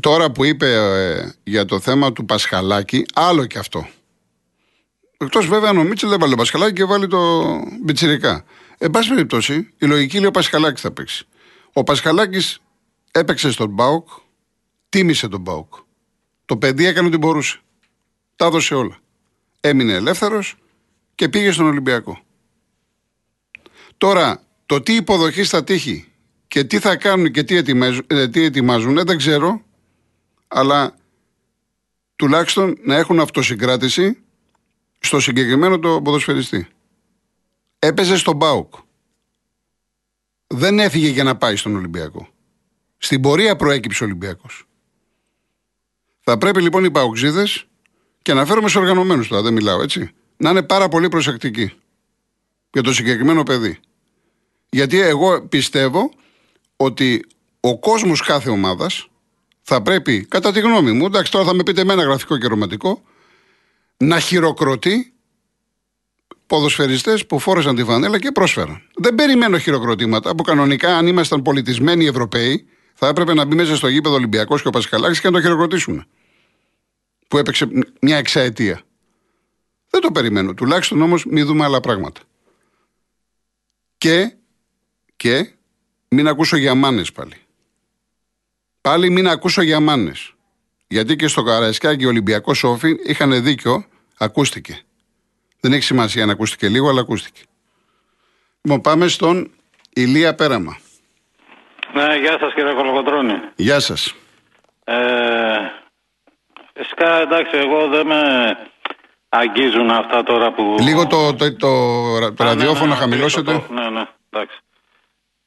τώρα 0.00 0.30
που 0.30 0.44
είπε 0.44 0.72
ε, 0.72 1.32
για 1.44 1.64
το 1.64 1.80
θέμα 1.80 2.12
του 2.12 2.24
Πασχαλάκη, 2.24 3.06
άλλο 3.14 3.46
και 3.46 3.58
αυτό. 3.58 3.88
Εκτός 5.18 5.46
βέβαια 5.46 5.70
αν 5.70 5.78
ο 5.78 5.82
Μίτσελ 5.82 6.08
δεν 6.08 6.18
βάλει 6.18 6.30
το 6.30 6.36
Πασχαλάκη 6.36 6.72
και 6.72 6.84
βάλει 6.84 7.06
το 7.06 7.42
Μπιτσιρικά. 7.82 8.44
Εν 8.78 8.90
πάση 8.90 9.08
περιπτώσει, 9.08 9.74
η 9.78 9.86
λογική 9.86 10.16
λέει 10.16 10.26
ο 10.26 10.30
Πασχαλάκης 10.30 10.80
θα 10.80 10.90
παίξει. 10.92 11.26
Ο 11.72 11.84
Πασχαλάκης 11.84 12.58
έπαιξε 13.10 13.50
στον 13.50 13.68
Μπάουκ, 13.68 14.08
τίμησε 14.88 15.28
τον 15.28 15.40
Μπάουκ. 15.40 15.74
Το 16.44 16.56
παιδί 16.56 16.86
έκανε 16.86 17.06
ό,τι 17.06 17.16
μπορούσε. 17.16 17.60
Τα 18.36 18.46
έδωσε 18.46 18.74
όλα. 18.74 18.96
Έμεινε 19.60 19.92
ελεύθερος 19.92 20.56
και 21.14 21.28
πήγε 21.28 21.52
στον 21.52 21.66
Ολυμπιακό. 21.66 22.18
Τώρα, 23.98 24.42
το 24.72 24.80
τι 24.80 24.94
υποδοχή 24.94 25.44
θα 25.44 25.64
τύχει 25.64 26.08
και 26.48 26.64
τι 26.64 26.78
θα 26.78 26.96
κάνουν 26.96 27.32
και 27.32 27.42
τι 27.42 27.56
ετοιμάζουν, 27.56 28.04
ε, 28.06 28.28
τι 28.28 28.42
ετοιμάζουν 28.42 28.94
δεν 28.94 29.16
ξέρω, 29.16 29.62
αλλά 30.48 30.94
τουλάχιστον 32.16 32.78
να 32.84 32.96
έχουν 32.96 33.20
αυτοσυγκράτηση 33.20 34.18
στο 34.98 35.20
συγκεκριμένο 35.20 35.78
το 35.78 36.02
ποδοσφαιριστή. 36.02 36.68
Έπαιζε 37.78 38.16
στον 38.16 38.36
Μπάουκ. 38.36 38.74
Δεν 40.46 40.78
έφυγε 40.78 41.08
για 41.08 41.24
να 41.24 41.36
πάει 41.36 41.56
στον 41.56 41.76
Ολυμπιακό. 41.76 42.28
Στην 42.98 43.20
πορεία 43.20 43.56
προέκυψε 43.56 44.02
ο 44.02 44.06
Ολυμπιακός. 44.06 44.68
Θα 46.20 46.38
πρέπει 46.38 46.62
λοιπόν 46.62 46.84
οι 46.84 46.90
Παουξίδε 46.90 47.46
και 48.22 48.30
αναφέρομαι 48.30 48.68
σε 48.68 48.78
οργανωμένους 48.78 49.28
τώρα, 49.28 49.42
δεν 49.42 49.52
μιλάω 49.52 49.82
έτσι, 49.82 50.10
να 50.36 50.50
είναι 50.50 50.62
πάρα 50.62 50.88
πολύ 50.88 51.08
προσεκτικοί 51.08 51.72
για 52.70 52.82
το 52.82 52.92
συγκεκριμένο 52.92 53.42
παιδί. 53.42 53.80
Γιατί 54.74 55.00
εγώ 55.00 55.42
πιστεύω 55.42 56.10
ότι 56.76 57.24
ο 57.60 57.78
κόσμος 57.78 58.20
κάθε 58.20 58.50
ομάδας 58.50 59.08
θα 59.62 59.82
πρέπει, 59.82 60.24
κατά 60.24 60.52
τη 60.52 60.60
γνώμη 60.60 60.92
μου, 60.92 61.06
εντάξει 61.06 61.32
τώρα 61.32 61.44
θα 61.44 61.54
με 61.54 61.62
πείτε 61.62 61.84
με 61.84 61.92
ένα 61.92 62.02
γραφικό 62.02 62.38
και 62.38 62.46
ρομαντικό, 62.46 63.02
να 63.96 64.18
χειροκροτεί 64.18 65.12
ποδοσφαιριστές 66.46 67.26
που 67.26 67.38
φόρεσαν 67.38 67.76
τη 67.76 67.84
φανέλα 67.84 68.18
και 68.18 68.32
πρόσφεραν. 68.32 68.82
Δεν 68.96 69.14
περιμένω 69.14 69.58
χειροκροτήματα 69.58 70.34
που 70.34 70.42
κανονικά, 70.42 70.96
αν 70.96 71.06
ήμασταν 71.06 71.42
πολιτισμένοι 71.42 72.06
Ευρωπαίοι, 72.06 72.66
θα 72.94 73.08
έπρεπε 73.08 73.34
να 73.34 73.44
μπει 73.44 73.54
μέσα 73.54 73.76
στο 73.76 73.88
γήπεδο 73.88 74.14
Ολυμπιακός 74.14 74.62
και 74.62 74.68
ο 74.68 74.70
Πασχαλάκης 74.70 75.20
και 75.20 75.26
να 75.26 75.32
το 75.32 75.40
χειροκροτήσουν. 75.40 76.06
Που 77.28 77.38
έπαιξε 77.38 77.68
μια 78.00 78.16
εξαετία. 78.16 78.82
Δεν 79.90 80.00
το 80.00 80.10
περιμένω. 80.10 80.54
Τουλάχιστον 80.54 81.02
όμως 81.02 81.24
μην 81.24 81.46
δούμε 81.46 81.64
άλλα 81.64 81.80
πράγματα. 81.80 82.20
Και, 83.98 84.36
και 85.16 85.52
μην 86.08 86.28
ακούσω 86.28 86.56
για 86.56 86.74
μάνες 86.74 87.12
πάλι. 87.12 87.36
Πάλι 88.80 89.10
μην 89.10 89.28
ακούσω 89.28 89.62
για 89.62 89.80
μάνες. 89.80 90.34
Γιατί 90.88 91.16
και 91.16 91.28
στο 91.28 91.42
Καραϊσκάκι 91.42 92.04
ο 92.04 92.08
Ολυμπιακός 92.08 92.64
Όφη 92.64 92.96
είχαν 93.04 93.42
δίκιο, 93.42 93.84
ακούστηκε. 94.18 94.80
Δεν 95.60 95.72
έχει 95.72 95.82
σημασία 95.82 96.22
αν 96.22 96.30
ακούστηκε 96.30 96.68
λίγο, 96.68 96.88
αλλά 96.88 97.00
ακούστηκε. 97.00 97.40
Λοιπόν, 98.62 98.80
πάμε 98.80 99.08
στον 99.08 99.50
Ηλία 99.92 100.34
Πέραμα. 100.34 100.78
Ναι, 101.92 102.16
γεια 102.16 102.38
σας 102.40 102.54
κύριε 102.54 102.72
Κολοκοτρώνη. 102.72 103.34
Γεια 103.54 103.80
σας. 103.80 104.14
Ε, 104.84 104.94
φυσικά 106.74 107.20
εντάξει, 107.20 107.56
εγώ 107.56 107.88
δεν 107.88 108.06
με 108.06 108.20
αγγίζουν 109.28 109.90
αυτά 109.90 110.22
τώρα 110.22 110.52
που... 110.52 110.76
Λίγο 110.80 111.06
το, 111.06 111.34
το, 111.34 111.56
το, 111.56 112.34
το, 112.34 112.44
ραδιόφωνο 112.44 112.86
ναι, 112.86 112.94
ναι, 112.94 113.00
χαμηλώσετε. 113.00 113.52
ναι, 113.70 113.90
ναι, 113.90 114.04
εντάξει. 114.30 114.58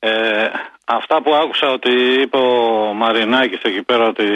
Ε, 0.05 0.51
αυτά 0.85 1.21
που 1.21 1.33
άκουσα 1.33 1.71
ότι 1.71 1.91
είπε 2.21 2.37
ο 2.37 2.93
Μαρινάκης 2.93 3.61
εκεί 3.61 3.81
πέρα 3.81 4.07
ότι 4.07 4.27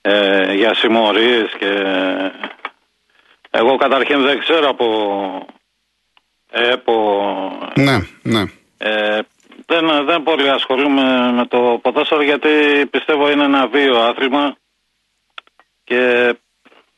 ε, 0.00 0.52
για 0.54 0.74
συμμορίες 0.74 1.52
και 1.58 1.72
εγώ 3.50 3.76
καταρχήν 3.76 4.22
δεν 4.22 4.38
ξέρω 4.38 4.68
από 4.68 4.86
ΕΠΟ 6.50 7.22
ναι, 7.74 7.96
ναι. 8.22 8.44
Ε, 8.78 9.18
δεν, 9.66 10.04
δεν 10.04 10.22
πολύ 10.22 10.50
ασχολούμαι 10.50 11.32
με 11.32 11.46
το 11.46 11.78
ποδόσφαιρο 11.82 12.22
γιατί 12.22 12.48
πιστεύω 12.90 13.30
είναι 13.30 13.44
ένα 13.44 13.66
βίο 13.66 14.00
άθλημα 14.00 14.56
και 15.84 16.34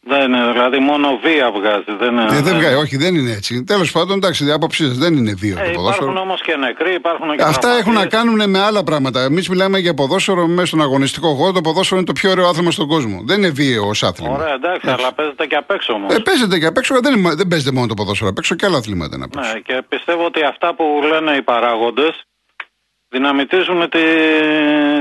Δεν 0.08 0.22
είναι, 0.32 0.52
δηλαδή 0.52 0.78
μόνο 0.78 1.18
βία 1.24 1.50
βγάζει. 1.50 1.84
Δεν, 1.98 2.10
είναι, 2.12 2.22
Ε, 2.36 2.40
δεν 2.40 2.54
βγάζει, 2.58 2.74
όχι, 2.74 2.96
δεν 2.96 3.14
είναι 3.14 3.30
έτσι. 3.32 3.64
Τέλος 3.64 3.90
πάντων, 3.92 4.16
εντάξει, 4.16 4.46
η 4.46 4.50
άποψή 4.50 4.84
σας 4.86 4.96
δεν 4.98 5.16
είναι 5.16 5.32
δύο 5.32 5.50
Ε, 5.50 5.54
το 5.54 5.60
υπάρχουν 5.60 5.82
ποδόσφαιρο. 5.82 6.20
όμως 6.20 6.42
και 6.42 6.56
νεκροί, 6.56 6.94
υπάρχουν 6.94 7.36
και 7.36 7.42
Αυτά 7.42 7.68
έχουν 7.68 7.92
να 7.92 8.06
τραυματίες. 8.06 8.22
κάνουν 8.36 8.50
με 8.50 8.58
άλλα 8.60 8.82
πράγματα. 8.84 9.20
Εμείς 9.22 9.48
μιλάμε 9.48 9.78
για 9.78 9.94
ποδόσφαιρο 9.94 10.46
μέσα 10.46 10.66
στον 10.66 10.82
αγωνιστικό 10.82 11.28
χώρο. 11.34 11.52
Το 11.52 11.60
ποδόσφαιρο 11.60 11.96
είναι 12.00 12.06
το 12.06 12.12
πιο 12.20 12.30
ωραίο 12.30 12.46
άθλημα 12.48 12.70
στον 12.70 12.86
κόσμο. 12.88 13.22
Δεν 13.24 13.38
είναι 13.38 13.48
βίαιο 13.50 13.86
ως 13.88 14.02
άθλημα. 14.02 14.34
Ωραία, 14.34 14.52
εντάξει, 14.54 14.90
αλλά 14.90 15.12
παίζεται 15.12 15.46
και 15.46 15.56
απ' 15.56 15.70
έξω 15.70 15.92
όμως. 15.92 16.14
Ε, 16.14 16.18
παίζεται 16.18 16.58
και 16.58 16.66
απ' 16.66 16.76
έξω, 16.76 17.00
δεν, 17.00 17.18
είναι- 17.18 17.34
δεν 17.34 17.48
παίζεται 17.48 17.72
μόνο 17.72 17.86
το 17.86 17.94
ποδόσφαιρο. 17.94 18.30
Απ' 18.30 18.38
έξω 18.38 18.54
και 18.54 18.66
άλλα 18.66 18.76
αθλήματα 18.78 19.16
είναι 19.16 19.24
απ' 19.24 19.36
έξω. 19.38 19.52
Ναι, 19.52 19.58
και 19.60 19.82
πιστεύω 19.88 20.24
ότι 20.24 20.42
αυτά 20.42 20.74
που 20.74 20.84
λένε 21.10 21.36
οι 21.36 21.42
παράγοντες 21.42 22.22
δυναμητίζουν 23.08 23.88
τη, 23.90 23.98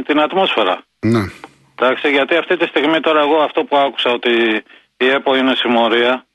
την 0.05 0.19
ατμόσφαιρα. 0.19 0.81
Ναι. 0.99 1.23
Εντάξει, 1.79 2.09
γιατί 2.09 2.35
αυτή 2.35 2.57
τη 2.57 2.65
στιγμή 2.65 2.99
τώρα 2.99 3.19
εγώ 3.21 3.37
αυτό 3.41 3.63
που 3.63 3.77
άκουσα 3.77 4.09
ότι 4.11 4.63
η 4.97 5.07
ΕΠΟ 5.07 5.35
είναι 5.35 5.53
συμμορία, 5.55 6.25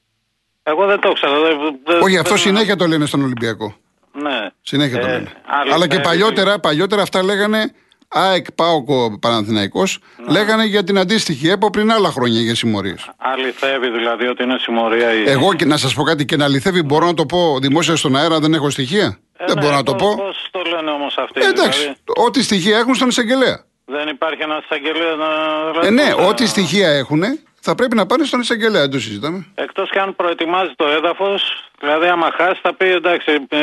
εγώ 0.62 0.86
δεν 0.86 1.00
το 1.00 1.08
ήξερα. 1.10 1.40
Δεν, 1.40 1.56
δεν- 1.84 2.02
Όχι, 2.02 2.16
αυτό 2.16 2.28
δεν- 2.34 2.38
συνέχεια 2.38 2.76
το 2.76 2.86
λένε 2.86 3.06
στον 3.06 3.22
Ολυμπιακό. 3.22 3.74
Ναι. 4.12 4.48
Συνέχεια 4.62 4.98
το 5.00 5.06
Ε, 5.06 5.10
λένε. 5.10 5.30
αληθεύει. 5.46 5.74
Αλλά 5.74 5.86
και 5.86 5.98
παλιότερα, 6.00 6.58
παλιότερα 6.58 7.02
αυτά 7.02 7.22
λέγανε 7.22 7.72
ΑΕΚ, 8.08 8.52
ΠΑΟΚ, 8.52 8.88
Παναθηναϊκός, 9.20 9.98
Ναι. 10.26 10.32
λέγανε 10.32 10.64
για 10.64 10.84
την 10.84 10.98
αντίστοιχη 10.98 11.48
ΕΠΟ 11.48 11.70
πριν 11.70 11.92
άλλα 11.92 12.10
χρόνια 12.10 12.40
για 12.40 12.54
συμμορίες. 12.54 13.10
Αληθεύει 13.16 13.90
δηλαδή 13.90 14.26
ότι 14.26 14.42
είναι 14.42 14.56
συμμορία 14.60 15.12
η. 15.12 15.24
Εγώ 15.30 15.54
και 15.54 15.64
να 15.64 15.76
σας 15.76 15.94
πω 15.94 16.02
κάτι 16.02 16.24
και 16.24 16.36
να 16.36 16.44
αληθεύει, 16.44 16.82
μπορώ 16.82 17.06
να 17.06 17.14
το 17.14 17.26
πω 17.26 17.58
δημόσια 17.60 17.96
στον 17.96 18.16
αέρα, 18.16 18.38
δεν 18.40 18.54
έχω 18.54 18.70
στοιχεία; 18.70 19.18
Ε, 19.36 19.44
δεν 19.46 19.54
ναι, 19.54 19.60
μπορώ 19.62 19.74
να 19.74 19.82
το 19.82 19.94
πώς- 19.94 20.14
πω. 20.16 20.22
Πώς 20.24 20.48
το 20.50 20.62
λένε 20.70 20.90
όμως 20.90 21.16
αυτοί. 21.18 21.40
Ε, 21.40 21.46
εντάξει, 21.48 21.78
Δηλαδή, 21.80 21.98
ό,τι 22.26 22.42
στοιχεία 22.42 22.78
έχουν 22.78 22.94
στον 22.94 23.08
εισαγγελέα. 23.08 23.64
δεν 23.84 24.08
υπάρχει 24.08 24.42
ένας 24.42 24.64
εισαγγελέας 24.64 25.16
να. 25.18 25.26
δηλαδή, 25.70 25.86
Ε, 25.86 25.90
ναι, 25.90 26.10
πώς 26.12 26.20
να- 26.22 26.28
ό,τι 26.28 26.46
στοιχεία 26.46 26.88
έχουν 26.88 27.22
θα 27.64 27.74
πρέπει 27.74 27.96
να 27.96 28.06
πάνε 28.06 28.24
στον 28.24 28.40
εισαγγελέα, 28.40 28.80
δεν 28.80 28.90
το 28.90 29.00
συζητάμε. 29.00 29.46
Εκτός 29.54 29.90
και 29.90 29.98
αν 29.98 30.16
προετοιμάζει 30.16 30.72
το 30.76 30.86
έδαφος, 30.86 31.70
δηλαδή 31.80 32.06
άμα 32.06 32.30
χάσει 32.36 32.60
θα 32.62 32.74
πει 32.74 32.86
εντάξει, 32.86 33.46
ε, 33.48 33.58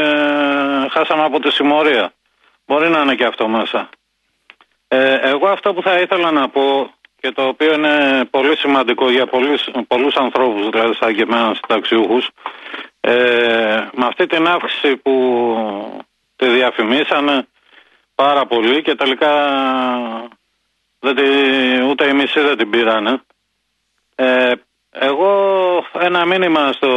χάσαμε 0.90 1.24
από 1.24 1.40
τη 1.40 1.52
συμμορία. 1.52 2.14
Μπορεί 2.66 2.90
να 2.90 3.02
είναι 3.02 3.16
και 3.16 3.26
αυτό 3.26 3.48
μέσα. 3.48 3.90
Ε, 4.88 5.14
εγώ 5.14 5.48
αυτό 5.48 5.74
που 5.74 5.82
θα 5.82 6.00
ήθελα 6.00 6.32
να 6.32 6.50
πω 6.50 6.94
και 7.20 7.32
το 7.32 7.48
οποίο 7.48 7.74
είναι 7.74 8.26
πολύ 8.30 8.58
σημαντικό 8.58 9.10
για 9.10 9.26
πολλούς, 9.26 9.70
πολλούς 9.88 10.16
ανθρώπους, 10.16 10.70
δηλαδή 10.70 10.94
σαν 10.96 11.16
και 11.16 11.22
εμένα 11.22 11.54
συνταξιούχους, 11.54 12.30
ε, 13.00 13.14
με 13.94 14.06
αυτή 14.06 14.28
την 14.28 14.48
αύξηση 14.48 14.96
που 14.96 15.14
τη 16.36 16.50
διαφημίσανε 16.50 17.48
πάρα 18.16 18.46
πολύ 18.46 18.82
και 18.82 18.96
τελικά 18.96 19.34
δεν 21.00 21.16
τη, 21.16 21.24
ούτε 21.90 22.08
οι 22.08 22.14
μισοί 22.14 22.40
δεν 22.40 22.58
την 22.58 22.70
πήρανε. 22.70 23.22
Ε, 24.22 24.52
εγώ 24.92 25.32
ένα 26.00 26.26
μήνυμα 26.26 26.72
στο, 26.72 26.92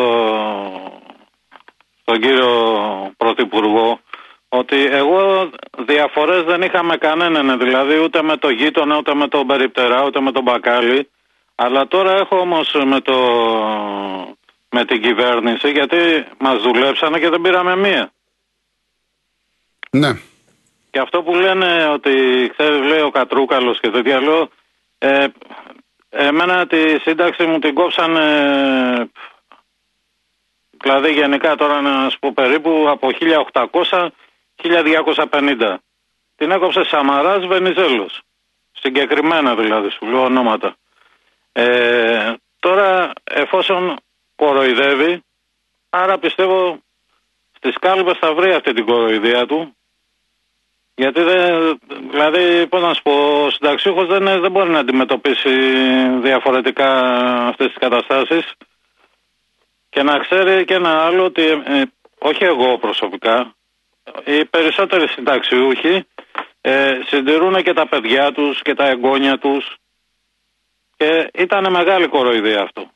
στον 2.00 2.20
κύριο 2.20 2.50
Πρωθυπουργό 3.16 4.00
ότι 4.48 4.84
εγώ 4.84 5.50
διαφορές 5.78 6.42
δεν 6.42 6.62
είχα 6.62 6.82
με 6.82 6.96
κανέναν, 6.96 7.58
δηλαδή 7.58 7.98
ούτε 7.98 8.22
με 8.22 8.36
το 8.36 8.50
γείτονα, 8.50 8.96
ούτε 8.96 9.14
με 9.14 9.28
τον 9.28 9.46
περιπτερά, 9.46 10.04
ούτε 10.04 10.20
με 10.20 10.32
τον 10.32 10.42
μπακάλι. 10.42 11.08
Αλλά 11.54 11.88
τώρα 11.88 12.12
έχω 12.12 12.38
όμως 12.38 12.76
με, 12.84 13.00
το, 13.00 13.16
με 14.70 14.84
την 14.84 15.02
κυβέρνηση 15.02 15.70
γιατί 15.70 16.26
μας 16.38 16.62
δουλέψανε 16.62 17.18
και 17.18 17.28
δεν 17.28 17.40
πήραμε 17.40 17.76
μία. 17.76 18.12
Ναι. 19.90 20.12
Και 20.90 20.98
αυτό 20.98 21.22
που 21.22 21.34
λένε 21.34 21.88
ότι 21.92 22.12
ξέρεις, 22.56 22.86
λέει 22.86 23.00
ο 23.00 23.10
Κατρούκαλος 23.10 23.80
και 23.80 23.90
τέτοια 23.90 24.20
λέω, 24.20 24.48
ε, 24.98 25.26
εμένα 26.32 26.66
τη 26.66 26.98
σύνταξη 26.98 27.44
μου 27.46 27.58
την 27.58 27.74
κόψανε, 27.74 29.10
δηλαδή 30.70 31.12
γενικά 31.12 31.56
τώρα 31.56 31.80
να 31.80 32.10
σου 32.10 32.18
πω 32.18 32.32
περίπου 32.32 32.84
από 32.88 33.10
1800 33.52 34.08
1250. 34.62 35.74
Την 36.36 36.50
έκοψε 36.50 36.84
Σαμαράς 36.84 37.46
Βενιζέλος. 37.46 38.20
Συγκεκριμένα 38.72 39.54
δηλαδή, 39.54 39.90
σου 39.90 40.06
λέω 40.06 40.24
ονόματα. 40.24 40.76
Ε, 41.52 42.32
τώρα 42.58 43.12
εφόσον 43.24 43.96
κοροϊδεύει, 44.36 45.24
άρα 45.90 46.18
πιστεύω 46.18 46.78
στις 47.56 47.78
κάλπες 47.78 48.18
θα 48.18 48.34
βρει 48.34 48.52
αυτή 48.52 48.72
την 48.72 48.84
κοροϊδία 48.84 49.46
του 49.46 49.76
γιατί 50.94 51.22
δεν, 51.22 51.78
δηλαδή, 52.10 52.66
πώς 52.66 52.82
να 52.82 52.94
σου 52.94 53.02
πω, 53.02 53.44
ο 53.44 53.50
συνταξιούχος 53.50 54.06
δεν, 54.06 54.40
δεν 54.40 54.50
μπορεί 54.50 54.70
να 54.70 54.78
αντιμετωπίσει 54.78 55.50
διαφορετικά 56.20 56.90
αυτές 57.46 57.66
τις 57.66 57.78
καταστάσεις 57.78 58.52
και 59.88 60.02
να 60.02 60.18
ξέρει 60.18 60.64
και 60.64 60.74
ένα 60.74 61.04
άλλο 61.04 61.24
ότι, 61.24 61.42
ε, 61.42 61.82
όχι 62.18 62.44
εγώ 62.44 62.78
προσωπικά, 62.78 63.54
οι 64.24 64.44
περισσότεροι 64.44 65.08
συνταξιούχοι 65.08 66.06
ε, 66.60 66.98
συντηρούν 67.06 67.62
και 67.62 67.72
τα 67.72 67.88
παιδιά 67.88 68.32
τους 68.32 68.62
και 68.62 68.74
τα 68.74 68.86
εγγόνια 68.86 69.38
τους 69.38 69.76
και 70.96 71.30
ήταν 71.34 71.70
μεγάλη 71.70 72.06
κοροϊδία 72.06 72.62
αυτό. 72.62 72.90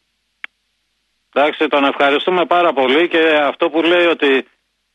Εντάξει, 1.33 1.69
τον 1.69 1.85
ευχαριστούμε 1.85 2.45
πάρα 2.45 2.73
πολύ 2.73 3.09
και 3.09 3.39
αυτό 3.43 3.71
που 3.71 3.83
λέει 3.83 4.07
ότι 4.07 4.47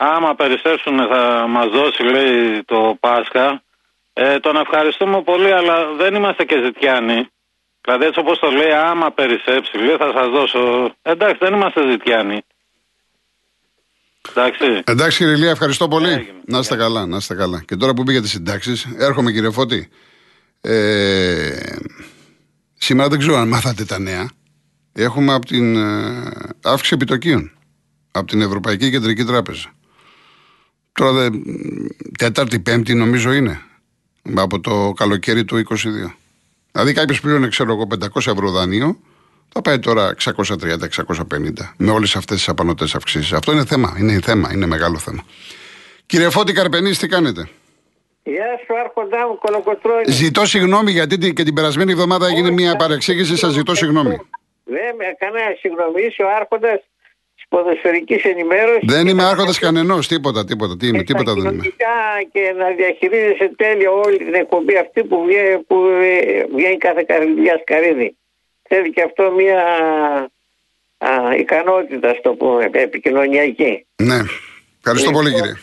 άμα 0.04 0.36
περισσέψουν 0.36 1.08
θα 1.08 1.46
μας 1.48 1.68
δώσει 1.68 2.04
λέει 2.04 2.64
το 2.66 2.98
Πάσχα 3.00 3.64
ε, 4.14 4.40
τον 4.40 4.56
ευχαριστούμε 4.56 5.22
πολύ 5.22 5.54
αλλά 5.54 5.94
δεν 5.98 6.16
είμαστε 6.16 6.44
και 6.44 6.62
ζητιάνοι 6.64 7.28
δηλαδή 7.82 8.06
έτσι 8.06 8.20
όπως 8.20 8.40
το 8.40 8.50
λέει 8.52 8.72
άμα 8.72 9.12
περισσέψει 9.12 9.78
λέει 9.78 9.96
θα 9.96 10.12
σας 10.16 10.30
δώσω 10.30 10.92
εντάξει 11.02 11.38
δεν 11.40 11.54
είμαστε 11.54 11.90
ζητιάνοι 11.92 12.42
εντάξει 14.30 14.82
Εντάξει 14.86 15.18
κύριε 15.18 15.34
Ηλία, 15.34 15.50
ευχαριστώ 15.50 15.88
πολύ. 15.88 16.10
Έγινε. 16.10 16.42
Να 16.46 16.58
είστε 16.58 16.76
καλά, 16.76 17.06
να 17.06 17.18
είστε 17.18 17.36
καλά. 17.36 17.64
Και 17.68 17.76
τώρα 17.76 17.94
που 17.94 18.04
πήγε 18.04 18.22
τις 18.22 18.30
συντάξεις, 18.30 18.88
έρχομαι 18.98 19.32
κύριε 19.32 19.50
Φώτη. 19.50 19.90
Ε, 20.62 21.56
σήμερα 22.74 23.10
δεν 23.10 23.20
ξέρω 23.20 23.36
αν 23.36 23.48
μάθατε 23.48 23.86
τα 23.86 24.00
νέα. 24.00 24.30
Έχουμε 24.94 25.34
από 25.34 25.46
την 25.46 25.76
ε, 25.76 26.32
αύξηση 26.64 26.94
επιτοκίων. 26.94 27.52
Από 28.12 28.28
την 28.28 28.42
Ευρωπαϊκή 28.42 28.92
Κεντρική 28.92 29.24
Τράπεζα. 29.24 29.72
Τώρα 30.94 31.12
δε, 31.12 31.30
Τέταρτη, 32.18 32.60
Πέμπτη 32.60 32.94
νομίζω 32.94 33.32
είναι. 33.34 33.62
Από 34.36 34.60
το 34.60 34.94
καλοκαίρι 34.96 35.46
του 35.46 35.58
22. 35.70 35.76
Δηλαδή 36.72 36.94
κάποιος 36.94 37.22
πλήρωνε, 37.22 37.48
ξέρω 37.48 37.72
εγώ, 37.72 37.88
500 38.16 38.32
ευρώ 38.32 38.52
δάνειο, 38.52 39.00
θα 39.54 39.62
πάει 39.62 39.80
τώρα 39.80 40.14
630-650 40.24 41.74
με 41.78 41.92
όλες 41.92 42.16
αυτές 42.16 42.38
τις 42.38 42.50
απανοτέ 42.50 42.84
αυξήσεις. 42.96 43.34
Αυτό 43.34 43.52
είναι 43.52 43.66
θέμα. 43.66 43.96
Είναι 44.00 44.20
θέμα. 44.24 44.50
Είναι 44.54 44.66
μεγάλο 44.66 44.98
θέμα. 44.98 45.24
Κύριε 46.06 46.30
Φώτη 46.30 46.54
Καρπενής, 46.54 46.98
τι 47.00 47.08
κάνετε; 47.08 47.50
Γεια 48.24 48.46
σου, 48.66 48.74
Άρχοντά 48.86 49.28
μου, 49.28 49.38
κολοκοτρώνη. 49.38 50.12
Ζητώ 50.12 50.46
συγγνώμη 50.46 50.92
γιατί 50.92 51.18
την- 51.18 51.34
και 51.34 51.44
την 51.44 51.54
περασμένη 51.54 51.92
εβδομάδα 51.92 52.28
έγινε 52.28 52.48
Όχι, 52.48 52.54
μια 52.54 52.72
θα- 52.72 52.76
παρεξήγηση. 52.78 53.36
Σας 53.38 53.54
ζητώ 53.54 53.76
συγγνώμη. 53.76 54.18
Δεν 54.64 54.96
με 54.98 55.06
κανένα 55.20 55.56
συγγνώμη. 55.60 56.02
Είσαι 56.02 56.24
ο 56.24 56.30
Άρχοντας 56.36 56.80
τη 56.80 56.88
ποδοσφαιρικής 57.54 58.24
ενημέρωσης. 58.24 58.94
Δεν 58.96 59.08
είμαι 59.08 59.24
άρχοντας 59.24 59.60
κανενός. 59.60 60.08
Τίποτα, 60.08 60.46
τίποτα. 60.46 60.78
Τι 60.78 60.88
είμαι, 60.88 61.04
τίποτα 61.04 61.34
δεν 61.34 61.54
είμαι. 61.54 61.64
Και 62.32 62.54
να 62.58 62.68
διαχειρίζεσαι 62.70 63.52
τέλεια 63.56 63.92
όλη 63.92 64.18
την 64.18 64.34
εκπομπή 64.34 64.78
αυτή 64.78 65.04
που 65.04 65.24
βγαίνει, 65.26 65.58
που 65.60 65.78
ε, 66.02 66.46
βγαίνει 66.56 66.78
κάθε 66.78 67.04
καρδιά 67.08 67.58
σκαρίδι. 67.62 68.18
Θέλει 68.70 68.90
και 68.92 69.02
αυτό 69.02 69.32
μια 69.32 69.62
α, 70.98 71.10
ικανότητα, 71.38 72.16
στο 72.20 72.34
πούμε, 72.34 72.70
επικοινωνιακή. 72.72 73.86
Ναι. 73.96 74.20
Ευχαριστώ 74.78 75.10
Λοιπόν, 75.10 75.24
πολύ 75.24 75.34
κύριε. 75.34 75.56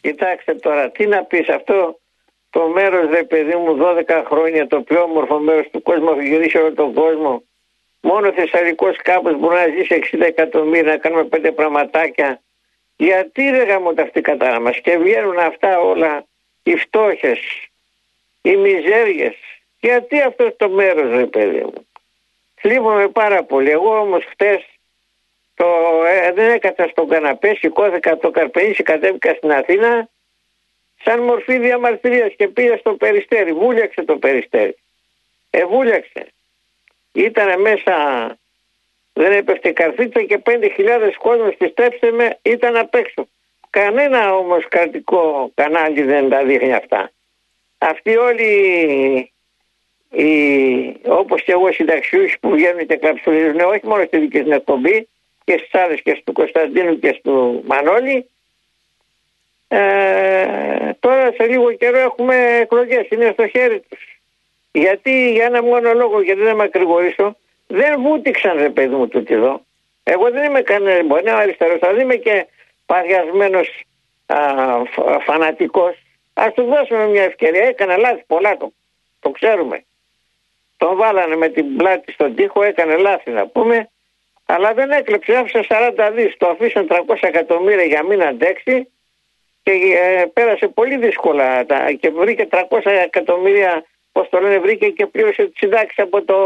Κοιτάξτε 0.00 0.54
τώρα, 0.54 0.90
τι 0.90 1.06
να 1.06 1.24
πεις 1.24 1.48
αυτό 1.48 2.00
το 2.50 2.68
μέρος 2.74 3.10
ρε 3.10 3.24
παιδί 3.24 3.54
μου 3.62 3.76
12 3.80 4.22
χρόνια 4.30 4.66
το 4.66 4.80
πιο 4.80 5.02
όμορφο 5.02 5.38
μέρος 5.38 5.66
του 5.72 5.82
κόσμου 5.82 6.08
έχει 6.18 6.28
γυρίσει 6.28 6.56
όλο 6.58 6.72
τον 6.72 6.92
κόσμο 6.94 7.42
μόνο 8.00 8.28
ο 8.28 8.32
Θεσσαλικός 8.32 8.96
κάπως 8.96 9.38
μπορεί 9.38 9.54
να 9.54 9.66
ζήσει 9.66 10.00
60 10.12 10.20
εκατομμύρια 10.20 10.92
να 10.92 10.96
κάνουμε 10.96 11.24
πέντε 11.24 11.52
πραγματάκια 11.52 12.40
γιατί 12.96 13.50
ρε 13.50 13.62
γάμο 13.62 13.94
τα 13.94 14.02
αυτή 14.02 14.20
κατά 14.20 14.60
μας 14.60 14.80
και 14.80 14.96
βγαίνουν 14.96 15.38
αυτά 15.38 15.80
όλα 15.80 16.24
οι 16.62 16.76
φτώχες 16.76 17.40
οι 18.42 18.56
μιζέριες 18.56 19.36
γιατί 19.80 20.20
αυτός 20.20 20.56
το 20.56 20.68
μέρος 20.68 21.10
ρε 21.10 21.26
παιδί 21.26 21.60
μου 21.60 21.86
θλίβομαι 22.54 23.08
πάρα 23.08 23.44
πολύ 23.44 23.70
εγώ 23.70 23.98
όμως 23.98 24.24
χτες 24.24 24.64
το, 25.60 25.66
ε, 26.06 26.32
δεν 26.32 26.50
έκατσα 26.50 26.88
στον 26.88 27.08
καναπέ, 27.08 27.54
σηκώθηκα 27.54 28.12
από 28.12 28.22
το 28.22 28.30
Καρπενήσι, 28.30 28.82
κατέβηκα 28.82 29.34
στην 29.34 29.52
Αθήνα 29.52 30.08
σαν 31.04 31.20
μορφή 31.20 31.58
διαμαρτυρίας 31.58 32.32
και 32.36 32.48
πήγα 32.48 32.76
στο 32.76 32.92
Περιστέρι. 32.94 33.52
Βούλιαξε 33.52 34.02
το 34.02 34.16
Περιστέρι. 34.16 34.76
Ε, 35.50 35.64
βούλιαξε. 35.64 36.26
Ήτανε 37.12 37.56
μέσα, 37.56 37.94
δεν 39.12 39.32
έπεφτε 39.32 39.70
καρφίτσα 39.70 40.22
και 40.22 40.42
5.000 40.44 41.12
κόσμος, 41.18 41.54
πιστέψτε 41.56 42.10
με, 42.10 42.38
ήταν 42.42 42.76
απ' 42.76 42.94
έξω. 42.94 43.28
Κανένα 43.70 44.34
όμως 44.36 44.68
κρατικό 44.68 45.50
κανάλι 45.54 46.02
δεν 46.02 46.28
τα 46.28 46.44
δείχνει 46.44 46.74
αυτά. 46.74 47.10
Αυτοί 47.78 48.16
όλοι 48.16 48.52
οι, 50.10 50.32
όπως 51.06 51.42
και 51.42 51.52
εγώ 51.52 51.72
συνταξιούς 51.72 52.36
που 52.40 52.50
βγαίνουν 52.50 52.86
και 52.86 52.96
καψουλίζουν 52.96 53.60
όχι 53.60 53.86
μόνο 53.86 54.04
στη 54.04 54.18
δική 54.18 54.38
στην 54.38 54.52
εκπομπή 54.52 55.08
και 55.44 55.58
στις 55.58 55.74
άλλες 55.74 56.02
και 56.02 56.22
του 56.24 56.32
Κωνσταντίνου 56.32 56.98
και 56.98 57.20
του 57.22 57.62
Μανώλη 57.66 58.26
ε, 59.72 60.90
τώρα 61.00 61.32
σε 61.32 61.46
λίγο 61.46 61.72
καιρό 61.72 61.98
έχουμε 61.98 62.58
εκλογές, 62.60 63.08
είναι 63.10 63.30
στο 63.32 63.48
χέρι 63.48 63.80
τους. 63.88 64.09
Γιατί 64.72 65.32
για 65.32 65.44
ένα 65.44 65.62
μόνο 65.62 65.92
λόγο, 65.92 66.20
γιατί 66.20 66.40
δεν 66.40 66.56
με 66.56 66.62
ακρηγορήσω, 66.62 67.36
δεν 67.66 68.00
βούτυξαν 68.00 68.56
ρε 68.58 68.70
παιδί 68.70 68.94
μου 68.94 69.08
τούτοι 69.08 69.34
εδώ. 69.34 69.64
Εγώ 70.02 70.30
δεν 70.30 70.44
είμαι 70.44 70.60
κανένας, 70.60 71.06
μπορεί 71.06 71.24
να 71.24 71.30
είμαι 71.30 71.40
αριστερός, 71.40 71.78
αλλά 71.82 71.92
δεν 71.92 72.02
είμαι 72.04 72.16
και 72.16 72.46
παθιασμένος 72.86 73.84
φανατικός. 75.26 75.96
Ας 76.32 76.54
του 76.54 76.62
δώσουμε 76.64 77.06
μια 77.06 77.22
ευκαιρία, 77.22 77.64
έκανε 77.64 77.96
λάθη 77.96 78.22
πολλά 78.26 78.56
το, 78.56 78.72
το 79.20 79.30
ξέρουμε. 79.30 79.84
Τον 80.76 80.96
βάλανε 80.96 81.36
με 81.36 81.48
την 81.48 81.76
πλάτη 81.76 82.12
στον 82.12 82.34
τοίχο, 82.34 82.62
έκανε 82.62 82.96
λάθη 82.96 83.30
να 83.30 83.46
πούμε, 83.46 83.90
αλλά 84.46 84.74
δεν 84.74 84.90
έκλεψε, 84.90 85.36
άφησε 85.36 85.66
40 85.68 86.10
δις, 86.14 86.36
το 86.36 86.48
αφήσαν 86.48 86.86
300 86.90 87.14
εκατομμύρια 87.20 87.84
για 87.84 88.04
μην 88.04 88.22
αντέξει 88.22 88.88
και 89.62 89.72
ε, 89.72 90.24
πέρασε 90.32 90.68
πολύ 90.68 90.96
δύσκολα 90.96 91.64
και 92.00 92.10
βρήκε 92.10 92.48
300 92.50 92.62
εκατομμύρια, 92.84 93.84
πώς 94.12 94.28
το 94.28 94.40
λένε, 94.40 94.58
βρήκε 94.58 94.88
και 94.88 95.06
πλήρωσε 95.06 95.46
τη 95.46 95.56
συντάξη 95.56 96.00
από, 96.00 96.22
το, 96.22 96.36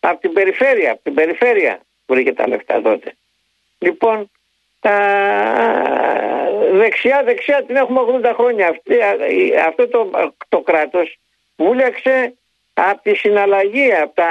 από 0.00 0.20
την 0.20 0.32
περιφέρεια, 0.32 0.92
από 0.92 1.00
την 1.02 1.14
περιφέρεια 1.14 1.80
βρήκε 2.06 2.32
τα 2.32 2.48
λεφτά 2.48 2.82
τότε. 2.82 3.16
Λοιπόν, 3.78 4.30
τα 4.80 4.96
δεξιά, 6.72 7.22
δεξιά 7.24 7.64
την 7.64 7.76
έχουμε 7.76 8.00
80 8.22 8.32
χρόνια. 8.34 8.68
Αυτή, 8.68 8.94
αυτό 9.66 9.88
το, 9.88 10.10
το 10.48 10.60
κράτος 10.60 11.18
βούλεξε 11.56 12.34
από 12.74 13.02
τη 13.02 13.14
συναλλαγή, 13.14 13.94
από, 13.94 14.14
τα, 14.14 14.28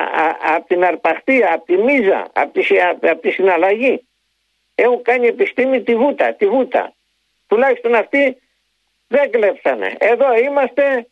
από 0.56 0.68
την 0.68 0.84
αρπαχτή, 0.84 1.44
από 1.44 1.66
τη 1.66 1.78
μίζα, 1.78 2.28
από 2.34 2.60
τη, 2.60 2.80
από 2.82 3.22
τη 3.22 3.32
συναλλαγή. 3.32 4.08
Έχουν 4.76 5.02
κάνει 5.02 5.28
επιστήμη 5.28 5.82
τη 5.82 5.96
βούτα, 5.96 6.34
τη 6.34 6.46
βούτα. 6.48 6.94
Τουλάχιστον 7.48 7.96
αυτοί 7.96 8.38
δεν 9.08 9.32
κλέψανε. 9.32 9.96
Εδώ 9.98 10.38
είμαστε 10.38 11.08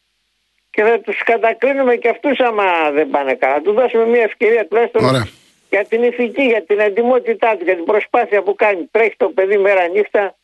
και 0.73 0.83
θα 0.83 0.99
τους 0.99 1.23
κατακρίνουμε 1.23 1.95
και 1.95 2.09
αυτούς 2.09 2.39
άμα 2.39 2.91
δεν 2.91 3.09
πάνε 3.09 3.33
καλά. 3.33 3.61
Του 3.61 3.73
δώσουμε 3.73 4.05
μια 4.05 4.21
ευκαιρία 4.21 4.67
τουλάχιστον 4.67 5.05
Ωραία. 5.05 5.27
για 5.69 5.85
την 5.85 6.03
ηθική, 6.03 6.43
για 6.43 6.63
την 6.63 6.79
εντυμότητά 6.79 7.55
τους, 7.55 7.65
για 7.65 7.75
την 7.75 7.83
προσπάθεια 7.83 8.41
που 8.41 8.55
κάνει. 8.55 8.87
Τρέχει 8.91 9.15
το 9.17 9.29
παιδί 9.29 9.57
μέρα 9.57 9.87
νύχτα, 9.87 10.35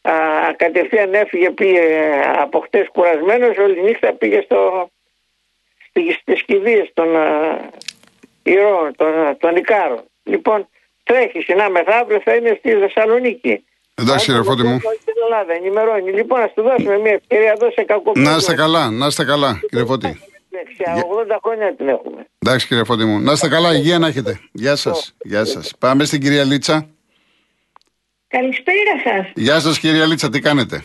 α, 0.00 0.12
κατευθείαν 0.56 1.14
έφυγε, 1.14 1.50
πήγε 1.50 1.82
από 2.36 2.60
χτες 2.60 2.88
κουρασμένος, 2.92 3.56
όλη 3.56 3.82
νύχτα 3.82 4.12
πήγε 4.12 4.40
στο, 4.40 4.90
στις 6.20 6.42
κηδείες 6.42 6.90
των 6.94 7.08
ηρώων, 8.42 8.92
των, 8.96 9.36
των 9.38 9.56
Ικάρων. 9.56 10.02
Λοιπόν, 10.22 10.68
τρέχει 11.02 11.40
συνά 11.40 11.70
μεθαύριο 11.70 12.20
θα 12.24 12.34
είναι 12.34 12.56
στη 12.58 12.70
Θεσσαλονίκη. 12.72 13.64
Εντάξει, 14.00 14.32
ρε 14.32 14.42
Φώτη 14.42 14.62
μου. 14.62 14.78
Στην 14.78 15.14
Ελλάδα 15.24 15.52
ενημερώνει. 15.52 16.10
Λοιπόν, 16.12 16.40
ας 16.40 16.52
του 16.54 16.62
δώσουμε 16.62 16.98
μια 16.98 17.12
ευκαιρία 17.12 17.52
εδώ 17.56 17.70
σε 17.70 17.82
κακό 17.82 18.12
Να 18.14 18.36
είστε 18.36 18.54
καλά, 18.54 18.90
να 18.90 19.06
είστε 19.06 19.24
καλά, 19.24 19.60
κύριε 19.68 19.84
Φώτη. 19.84 20.20
80 21.28 21.38
χρόνια 21.44 21.74
την 21.76 21.88
έχουμε. 21.88 22.26
Εντάξει, 22.38 22.66
κύριε 22.66 22.84
Φώτη 22.84 23.04
μου. 23.04 23.20
Να 23.20 23.32
είστε 23.32 23.48
καλά, 23.48 23.74
υγεία 23.74 23.98
να 23.98 24.06
έχετε. 24.06 24.40
Γεια 24.52 24.76
σας. 24.76 25.14
Γεια 25.22 25.44
σας. 25.44 25.72
Πάμε 25.78 26.04
στην 26.04 26.20
κυρία 26.20 26.44
Λίτσα. 26.44 26.86
Καλησπέρα 28.28 28.94
σας. 29.04 29.32
Γεια 29.34 29.60
σας, 29.60 29.78
κυρία 29.78 30.06
Λίτσα, 30.06 30.28
τι 30.28 30.40
κάνετε; 30.40 30.84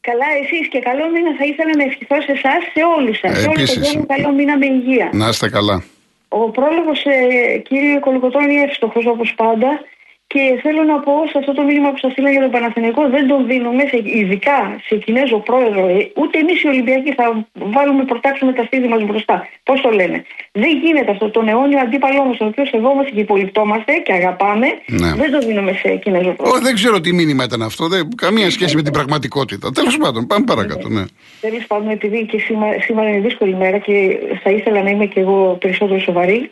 Καλά, 0.00 0.26
εσείς 0.42 0.68
και 0.68 0.78
καλό 0.78 1.10
μήνα 1.10 1.30
θα 1.38 1.44
ήθελα 1.44 1.70
να 1.76 1.82
ευχηθώ 1.82 2.20
σε 2.20 2.32
εσάς, 2.32 2.62
σε 2.74 2.82
όλους 2.96 3.18
σας. 3.18 3.38
Σε 3.40 3.48
όλους 3.48 4.06
καλό 4.06 4.32
μήνα 4.32 4.58
με 4.58 4.66
υγεία. 4.66 5.10
Να 5.12 5.28
είστε 5.28 5.48
καλά. 5.48 5.84
Ο 6.28 6.50
πρόλογος, 6.50 7.04
ε, 7.04 7.58
κύριε 7.58 7.98
Κολοκοτρόνη, 7.98 8.52
είναι 8.52 8.62
εύστοχος 8.62 9.06
όπως 9.06 9.34
πάντα. 9.34 9.80
Και 10.32 10.42
θέλω 10.64 10.82
να 10.92 10.96
πω 11.06 11.12
σε 11.30 11.36
αυτό 11.40 11.52
το 11.58 11.62
μήνυμα 11.68 11.88
που 11.92 11.98
σας 12.02 12.12
στείλα 12.12 12.30
για 12.30 12.40
τον 12.40 12.50
Παναθηναϊκό, 12.50 13.02
δεν 13.16 13.24
τον 13.30 13.46
δίνουμε, 13.46 13.82
σε, 13.90 13.98
ειδικά 14.20 14.58
σε 14.86 14.94
Κινέζο 15.04 15.38
πρόεδρο, 15.48 15.82
ε, 15.88 15.98
ούτε 16.20 16.38
εμείς 16.38 16.62
οι 16.62 16.68
Ολυμπιακοί 16.68 17.12
θα 17.12 17.46
βάλουμε, 17.52 18.04
προτάξουμε 18.04 18.52
τα 18.52 18.64
στήθη 18.68 18.88
μας 18.88 19.02
μπροστά. 19.06 19.36
Πώς 19.62 19.80
το 19.80 19.90
λένε; 19.90 20.24
Δεν 20.52 20.72
γίνεται 20.82 21.10
αυτό. 21.10 21.30
Τον 21.30 21.48
αιώνιο 21.48 21.78
αντίπαλό 21.80 22.24
μας, 22.24 22.36
τον 22.36 22.46
οποίο 22.46 22.64
σεβόμαστε 22.64 23.10
και 23.14 23.20
υπολοιπτόμαστε 23.20 23.92
και 24.04 24.12
αγαπάμε, 24.12 24.66
ναι. 24.86 25.10
δεν 25.14 25.30
το 25.34 25.38
δίνουμε 25.46 25.72
σε 25.72 25.88
Κινέζο 25.96 26.32
πρόεδρο. 26.32 26.60
δεν 26.60 26.74
ξέρω 26.74 27.00
τι 27.00 27.12
μήνυμα 27.12 27.44
ήταν 27.44 27.62
αυτό. 27.62 27.88
Δεν, 27.88 28.08
καμία 28.16 28.50
σχέση 28.50 28.76
με 28.76 28.82
την 28.82 28.92
πραγματικότητα. 28.92 29.70
Τέλος 29.70 29.96
πάντων, 29.96 30.26
πάμε 30.26 30.44
παρακάτω. 30.44 30.88
Ναι. 30.88 31.04
Τέλος 31.40 31.66
πάντων, 31.66 31.88
επειδή 31.90 32.26
και 32.26 32.38
σήμερα, 32.38 32.80
σήμερα 32.80 33.08
είναι 33.08 33.20
δύσκολη 33.20 33.54
μέρα 33.54 33.78
και 33.78 34.18
θα 34.42 34.50
ήθελα 34.50 34.82
να 34.82 34.90
είμαι 34.90 35.06
και 35.06 35.20
εγώ 35.20 35.56
περισσότερο 35.60 36.00
σοβαρή, 36.00 36.50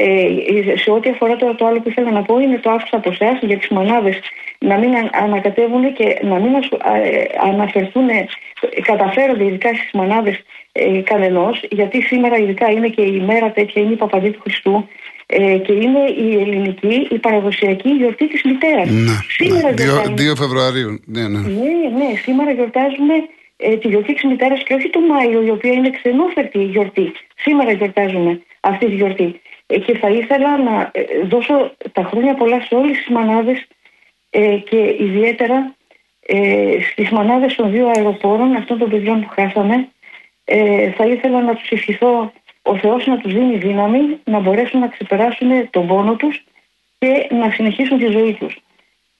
ε, 0.00 0.76
σε 0.76 0.90
ό,τι 0.90 1.10
αφορά 1.10 1.36
το, 1.36 1.54
το 1.54 1.66
άλλο 1.66 1.80
που 1.80 1.88
ήθελα 1.88 2.10
να 2.10 2.22
πω 2.22 2.38
είναι 2.38 2.58
το 2.58 2.70
αύξηση 2.70 2.96
από 2.96 3.10
εσά 3.10 3.38
για 3.42 3.58
τις 3.58 3.68
μονάδες 3.68 4.18
να 4.58 4.78
μην 4.78 4.90
ανακατεύουν 5.12 5.92
και 5.92 6.18
να 6.22 6.38
μην 6.38 6.54
ε, 6.54 6.60
αναφερθούν, 7.50 8.08
ε, 8.08 8.26
καταφέρονται 8.82 9.44
ειδικά 9.44 9.68
στις 9.68 9.90
μονάδες 9.92 10.36
ε, 10.72 11.00
κανενός, 11.00 11.64
γιατί 11.70 12.02
σήμερα 12.02 12.36
ειδικά 12.36 12.70
είναι 12.70 12.88
και 12.88 13.02
η 13.02 13.20
μέρα 13.20 13.50
τέτοια, 13.50 13.82
είναι 13.82 13.92
η 13.92 13.96
Παπαδί 13.96 14.30
του 14.30 14.40
Χριστού 14.40 14.88
ε, 15.26 15.56
και 15.56 15.72
είναι 15.72 16.02
η 16.26 16.40
ελληνική, 16.40 17.06
η 17.10 17.18
παραδοσιακή 17.18 17.88
γιορτή 17.88 18.28
της 18.28 18.42
μητέρας. 18.44 18.90
Ναι, 18.90 19.16
σήμερα 19.28 19.68
ναι. 19.68 20.30
2, 20.32 20.36
Φεβρουαρίου. 20.36 21.00
Ναι, 21.06 21.28
ναι. 21.28 21.38
ναι, 21.38 21.74
ναι, 21.98 22.16
σήμερα 22.24 22.50
γιορτάζουμε 22.50 23.14
ε, 23.56 23.76
τη 23.76 23.88
γιορτή 23.88 24.14
της 24.14 24.24
μητέρας 24.24 24.62
και 24.62 24.74
όχι 24.74 24.88
του 24.88 25.00
Μάιο, 25.00 25.42
η 25.42 25.50
οποία 25.50 25.72
είναι 25.72 25.90
ξενόφερτη 25.90 26.62
γιορτή. 26.62 27.12
Σήμερα 27.36 27.72
γιορτάζουμε 27.72 28.42
αυτή 28.60 28.86
τη 28.86 28.94
γιορτή. 28.94 29.40
Ε, 29.70 29.78
και 29.78 29.98
θα 29.98 30.08
ήθελα 30.08 30.62
να 30.62 30.90
ε, 30.92 31.02
δώσω 31.24 31.72
τα 31.92 32.02
χρόνια 32.02 32.34
πολλά 32.34 32.60
σε 32.60 32.74
όλες 32.74 32.96
τις 32.96 33.08
μανάδες 33.08 33.66
ε, 34.30 34.56
και 34.56 34.96
ιδιαίτερα 34.98 35.76
στις 36.90 37.10
μανάδες 37.10 37.54
των 37.54 37.70
δύο 37.70 37.86
αεροπόρων 37.96 38.54
αυτών 38.54 38.78
των 38.78 38.90
παιδιών 38.90 39.20
που 39.20 39.28
χάσαμε 39.28 39.88
θα 40.96 41.04
ήθελα 41.06 41.42
να 41.42 41.54
τους 41.54 41.70
ευχηθώ 41.70 42.32
ο 42.62 42.78
Θεός 42.78 43.06
να 43.06 43.18
τους 43.18 43.32
δίνει 43.32 43.56
δύναμη 43.56 44.20
να 44.24 44.40
μπορέσουν 44.40 44.80
να 44.80 44.88
ξεπεράσουν 44.88 45.70
τον 45.70 45.86
πόνο 45.86 46.16
τους 46.16 46.44
και 46.98 47.28
να 47.30 47.50
συνεχίσουν 47.50 47.98
τη 47.98 48.06
ζωή 48.06 48.34
τους. 48.34 48.56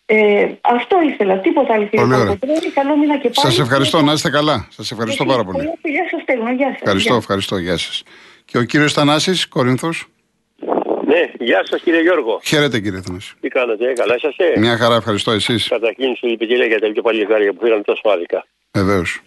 Ε, 0.07 0.47
αυτό 0.61 0.97
ήθελα, 1.13 1.39
τίποτα 1.39 1.75
άλλο 1.75 1.87
κύριε 1.87 2.07
Καλό 2.75 2.97
μήνα 2.97 3.19
και 3.19 3.31
πάλι. 3.35 3.47
Σας 3.47 3.59
ευχαριστώ, 3.59 4.03
να 4.03 4.13
είστε 4.13 4.31
καλά. 4.31 4.69
Σας 4.71 4.91
ευχαριστώ 4.91 5.25
πάρα 5.25 5.45
πολύ. 5.45 5.59
Γεια 5.83 6.09
σας, 6.11 6.23
Γεια 6.57 6.69
σας. 6.69 6.77
Ευχαριστώ, 6.81 7.15
ευχαριστώ, 7.15 7.57
γεια 7.57 7.77
σας. 7.77 8.03
Και 8.45 8.59
ο 8.59 8.63
κύριος 8.63 8.93
Θανάσης, 8.93 9.49
Κορίνθος. 9.49 10.09
Ναι, 11.19 11.45
γεια 11.47 11.65
σας 11.65 11.81
κύριε 11.83 12.01
Γιώργο. 12.01 12.41
Χαίρετε 12.45 12.81
κύριε 12.81 13.01
Θανάση. 13.01 13.35
Τι 13.41 13.49
κάνετε, 13.49 13.93
καλά 13.93 14.15
είσαστε; 14.15 14.59
Μια 14.59 14.77
χαρά, 14.77 14.95
ευχαριστώ 14.95 15.31
εσείς. 15.31 15.69
Καταρχήν 15.69 16.17
συλληπιτήρια 16.17 16.67
για 16.67 16.81
τα 16.81 16.91
δύο 16.91 17.03
παλιγάρια 17.03 17.53
που 17.53 17.59
πήραν 17.59 17.85
τόσο 17.85 18.03
άδικα. 18.05 18.47
Βεβαίως. 18.73 19.21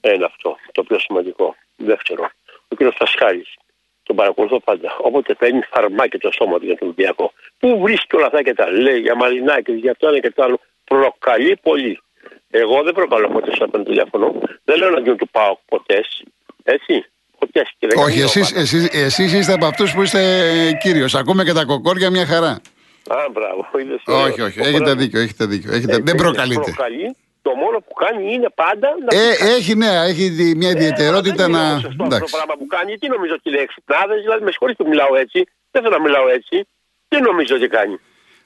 Ένα 0.00 0.26
αυτό, 0.26 0.56
το 0.72 0.82
πιο 0.82 0.98
σημαντικό. 0.98 1.56
Δεύτερο, 1.76 2.30
ο 2.68 2.74
κύριος 2.76 2.96
Φασχάλης. 2.98 3.54
Τον 4.02 4.16
παρακολουθώ 4.16 4.60
πάντα. 4.60 4.96
Όποτε 5.00 5.34
παίρνει 5.34 5.60
φαρμάκι 5.70 6.18
το 6.18 6.30
σώμα 6.32 6.58
του 6.58 6.64
για 6.64 6.76
τον 6.76 6.86
Ολυμπιακό. 6.88 7.32
Πού 7.58 7.80
βρίσκει 7.82 8.16
όλα 8.16 8.26
αυτά 8.26 8.42
και 8.42 8.54
τα 8.54 8.70
λέει 8.70 8.98
για 8.98 9.14
μαλινάκι, 9.14 9.72
για 9.72 9.90
αυτό 9.90 10.08
ένα 10.08 10.18
και 10.20 10.30
το 10.30 10.42
άλλο. 10.42 10.60
Προκαλεί 10.84 11.56
πολύ. 11.62 12.00
Εγώ 12.50 12.82
δεν 12.82 12.94
προκαλώ 12.94 13.28
ποτέ 13.28 13.54
σε 13.54 13.66
το 13.66 13.82
τηλέφωνο. 13.82 14.40
Δεν 14.64 14.78
λέω 14.78 14.90
να 14.90 15.16
του 15.16 15.28
πάω 15.28 15.56
ποτέ. 15.66 16.00
Έτσι. 16.62 17.04
Όχι, 17.96 18.20
εσείς, 18.20 18.52
εσείς, 18.52 18.88
εσείς 18.92 19.32
είστε 19.32 19.52
από 19.52 19.66
αυτούς 19.66 19.92
που 19.92 20.02
είστε 20.02 20.20
κύριος. 20.82 21.14
Ακούμε 21.14 21.44
και 21.44 21.52
τα 21.52 21.64
κοκόρια 21.64 22.10
μια 22.10 22.26
χαρά. 22.26 22.60
Α, 23.08 23.16
μπράβο. 23.32 23.66
Όχι, 24.04 24.40
όχι. 24.40 24.60
Έχετε 24.60 24.94
δίκιο. 24.94 25.20
Έχετε 25.20 25.46
δίκιο. 25.46 25.72
Έχετε... 25.72 25.94
Ε, 25.94 25.98
δεν 26.02 26.14
προκαλείτε. 26.14 26.60
Προκαλεί. 26.60 27.16
Το 27.42 27.50
μόνο 27.54 27.78
που 27.78 27.92
κάνει 27.92 28.32
είναι 28.32 28.48
πάντα 28.54 28.88
να. 29.04 29.18
Ε, 29.18 29.54
έχει, 29.56 29.74
ναι, 29.74 29.86
έχει 29.86 30.54
μια 30.56 30.70
ιδιαιτερότητα 30.70 31.44
ε, 31.44 31.48
να. 31.48 31.58
Είναι 31.58 31.72
αυτό 31.72 32.18
το 32.18 32.36
πράγμα 32.36 32.54
που 32.58 32.66
κάνει. 32.66 32.98
Τι 32.98 33.08
νομίζω 33.08 33.34
ότι 33.34 33.50
λέει 33.50 33.62
εξυπνάδες, 33.62 34.20
δηλαδή 34.22 34.44
με 34.44 34.50
συγχωρείτε 34.50 34.82
που 34.82 34.88
μιλάω 34.88 35.16
έτσι. 35.16 35.38
Δεν 35.70 35.82
θέλω 35.82 35.96
να 35.96 36.02
μιλάω 36.02 36.28
έτσι. 36.28 36.68
Τι 37.08 37.20
νομίζω 37.20 37.54
ότι 37.54 37.68
κάνει. 37.68 37.98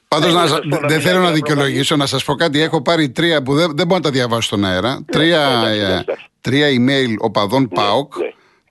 Πάντως 0.07 0.59
δεν 0.85 1.01
θέλω 1.01 1.19
να 1.19 1.31
δικαιολογήσω, 1.31 1.95
να 1.95 2.05
σας 2.05 2.23
πω 2.23 2.33
κάτι. 2.33 2.61
Έχω 2.61 2.81
πάρει 2.81 3.09
τρία 3.09 3.41
που 3.43 3.53
δεν, 3.53 3.71
δεν 3.75 3.87
μπορώ 3.87 3.99
να 3.99 4.05
τα 4.05 4.09
διαβάσω 4.09 4.41
στον 4.41 4.65
αέρα. 4.65 4.93
Ναι, 4.93 5.05
τρία, 5.05 5.41
ε, 5.67 6.03
τρία 6.41 6.67
email 6.67 7.13
οπαδών 7.19 7.61
ναι, 7.61 7.67
ΠΑΟΚ 7.67 8.13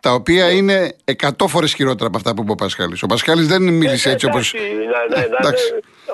τα 0.05 0.13
οποία 0.13 0.51
είναι 0.51 0.77
100 1.23 1.47
φορές 1.49 1.75
χειρότερα 1.75 2.07
από 2.07 2.17
αυτά 2.17 2.35
που 2.35 2.43
είπε 2.43 2.53
ο 2.53 2.55
Πασχάλης. 2.55 3.03
Ο 3.03 3.07
Πασχάλης 3.07 3.47
δεν 3.47 3.63
μίλησε 3.63 4.11
έτσι 4.11 4.27
όπω. 4.27 4.39
Ναι, 4.39 5.01
ναι, 5.13 5.23
ναι, 5.27 5.51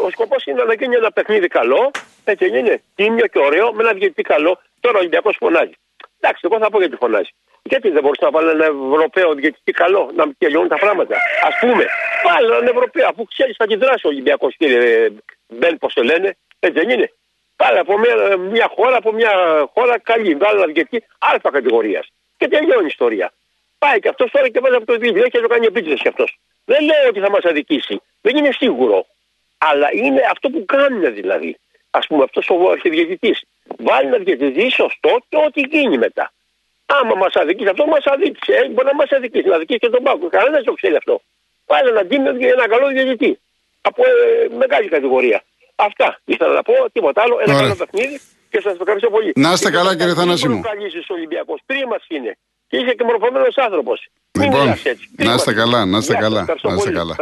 ο 0.07 0.11
σκοπός 0.11 0.44
είναι 0.46 0.62
να 0.62 0.74
γίνει 0.74 0.94
ένα 0.94 1.11
παιχνίδι 1.12 1.48
καλό, 1.59 1.90
έτσι 2.24 2.46
είναι, 2.46 2.83
τίμιο 2.94 3.26
και 3.26 3.38
ωραίο, 3.38 3.72
με 3.72 3.83
ένα 3.83 3.92
διαιτητή 3.92 4.22
καλό. 4.22 4.53
Τώρα 4.81 4.96
ο 4.96 4.98
Ολυμπιακός 4.98 5.37
φωνάζει. 5.38 5.76
Εντάξει, 6.20 6.40
εγώ 6.48 6.59
θα 6.62 6.70
πω 6.70 6.79
γιατί 6.79 6.96
φωνάζει. 6.96 7.33
Γιατί 7.62 7.90
δεν 7.90 8.03
μπορούσε 8.03 8.24
να 8.24 8.31
βάλει 8.31 8.50
ένα 8.50 8.64
Ευρωπαίο 8.64 9.35
διαιτητή 9.35 9.72
καλό, 9.72 10.11
να 10.14 10.24
τελειώνουν 10.38 10.68
τα 10.68 10.79
πράγματα. 10.79 11.14
Α 11.48 11.50
πούμε, 11.61 11.85
βάλει 12.26 12.46
έναν 12.46 12.66
Ευρωπαίο, 12.66 13.07
αφού 13.12 13.24
ξέρεις 13.24 13.55
θα 13.59 13.64
αντιδράσει 13.64 14.07
ο 14.07 14.09
Ολυμπιακός, 14.09 14.55
κύριε 14.57 15.11
Μπεν, 15.59 15.79
πώς 15.79 15.92
το 15.94 16.03
λένε, 16.03 16.37
έτσι 16.59 16.79
δεν 16.81 16.90
είναι. 16.90 17.12
Πάλι 17.57 17.79
από 17.79 17.98
μια, 17.98 18.14
μια 18.37 18.68
χώρα, 18.76 18.96
από 18.96 19.12
μια 19.12 19.33
χώρα 19.74 19.98
καλή, 19.98 20.35
βάλει 20.35 20.57
ένα 20.62 20.72
διαιτητή 20.72 21.05
αλφα 21.18 21.50
κατηγορίας. 21.50 22.07
Και 22.37 22.48
τελειώνει 22.48 22.90
η 22.90 22.94
ιστορία. 22.96 23.33
Πάει 23.83 23.99
και 24.03 24.09
αυτός 24.09 24.31
τώρα 24.31 24.49
και 24.49 24.61
βάζει 24.61 24.75
από 24.75 24.87
το 24.90 24.95
2000 25.01 25.29
και 25.33 25.40
το 25.45 25.49
κάνει 25.53 25.66
επίτηδε 25.66 25.95
κι 25.95 26.09
αυτός. 26.09 26.38
Δεν 26.64 26.81
λέω 26.85 27.05
ότι 27.09 27.21
θα 27.21 27.31
μας 27.31 27.45
αδικήσει. 27.51 27.97
Δεν 28.21 28.37
είναι 28.37 28.53
σίγουρο. 28.53 29.07
Αλλά 29.59 29.88
είναι 29.93 30.23
αυτό 30.31 30.47
που 30.49 30.64
κάνουν 30.64 31.14
δηλαδή. 31.14 31.57
Α 31.90 32.01
πούμε 32.09 32.23
αυτός 32.23 32.49
ο 32.51 32.57
διαιτητή. 32.83 33.33
Βάλει 33.79 34.09
να 34.11 34.19
διαιτητή 34.19 34.71
σωστό 34.71 35.12
και 35.29 35.37
ό,τι 35.47 35.61
γίνει 35.73 35.99
μετά. 35.99 36.33
Άμα 36.87 37.14
μας 37.14 37.35
αδικήσει 37.35 37.69
αυτό, 37.69 37.87
μας 37.87 38.05
αδίκησε. 38.05 38.53
Ε, 38.53 38.69
μπορεί 38.69 38.87
να 38.93 38.95
μας 38.95 39.11
αδικήσει, 39.11 39.49
να 39.49 39.55
αδικήσει 39.55 39.79
και 39.79 39.88
τον 39.88 40.03
Πάκο. 40.03 40.27
Κανένας 40.29 40.55
δεν 40.55 40.64
το 40.64 40.73
ξέρει 40.73 40.97
αυτό. 40.97 41.21
Βάλει 41.66 41.88
ένα 41.88 42.05
τίμιο 42.05 42.33
και 42.37 42.47
ένα 42.47 42.69
καλό 42.69 42.87
διαιτητή. 42.88 43.40
Από 43.81 44.03
ε, 44.05 44.55
μεγάλη 44.62 44.88
κατηγορία. 44.88 45.43
Αυτά 45.75 46.21
ήθελα 46.25 46.53
να 46.53 46.62
πω, 46.62 46.75
τίποτα 46.93 47.23
άλλο. 47.23 47.38
Ένα 47.45 47.55
Ωραία. 47.55 47.62
καλό 47.62 47.77
παιχνίδι 47.77 48.21
και 48.51 48.61
σας 48.61 48.75
ευχαριστώ 48.81 49.11
πολύ. 49.11 49.33
Να 49.37 49.53
είστε 49.53 49.71
καλά, 49.71 49.97
κύριε 49.97 50.14
Θανάσιμου. 50.14 50.53
Δεν 50.53 50.62
μπορεί 50.62 50.93
να 51.09 51.14
Ολυμπιακός. 51.14 51.61
Τρίμα 51.66 51.97
είναι. 52.09 52.38
Και 52.70 52.76
είσαι 52.76 52.94
και 52.98 53.04
μορφωμένος 53.04 53.56
άνθρωπος. 53.56 54.09
Λοιπόν, 54.40 54.66
να 55.16 55.35
είστε 55.35 55.52
καλά, 55.52 55.87
να 55.87 55.98
είστε 55.98 56.14
καλά. 56.14 56.44
Να 56.62 56.74
είστε 56.74 56.90
καλά. 56.90 57.16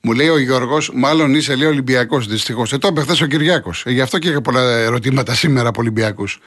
Μου 0.00 0.12
λέει 0.12 0.28
ο 0.28 0.38
Γιώργος, 0.38 0.90
μάλλον 0.94 1.34
είσαι 1.34 1.56
λέει 1.56 1.68
Ολυμπιακός 1.68 2.26
δυστυχώς. 2.26 2.72
Ε, 2.72 2.78
το 2.78 2.88
είπε 2.88 3.00
χθες 3.00 3.20
ο 3.20 3.26
Κυριάκος. 3.26 3.86
Ε, 3.86 3.90
γι' 3.90 4.00
αυτό 4.00 4.18
και 4.18 4.28
είχα 4.28 4.40
πολλά 4.40 4.78
ερωτήματα 4.78 5.34
σήμερα 5.34 5.68
από 5.68 5.80
Ολυμπιακούς. 5.80 6.38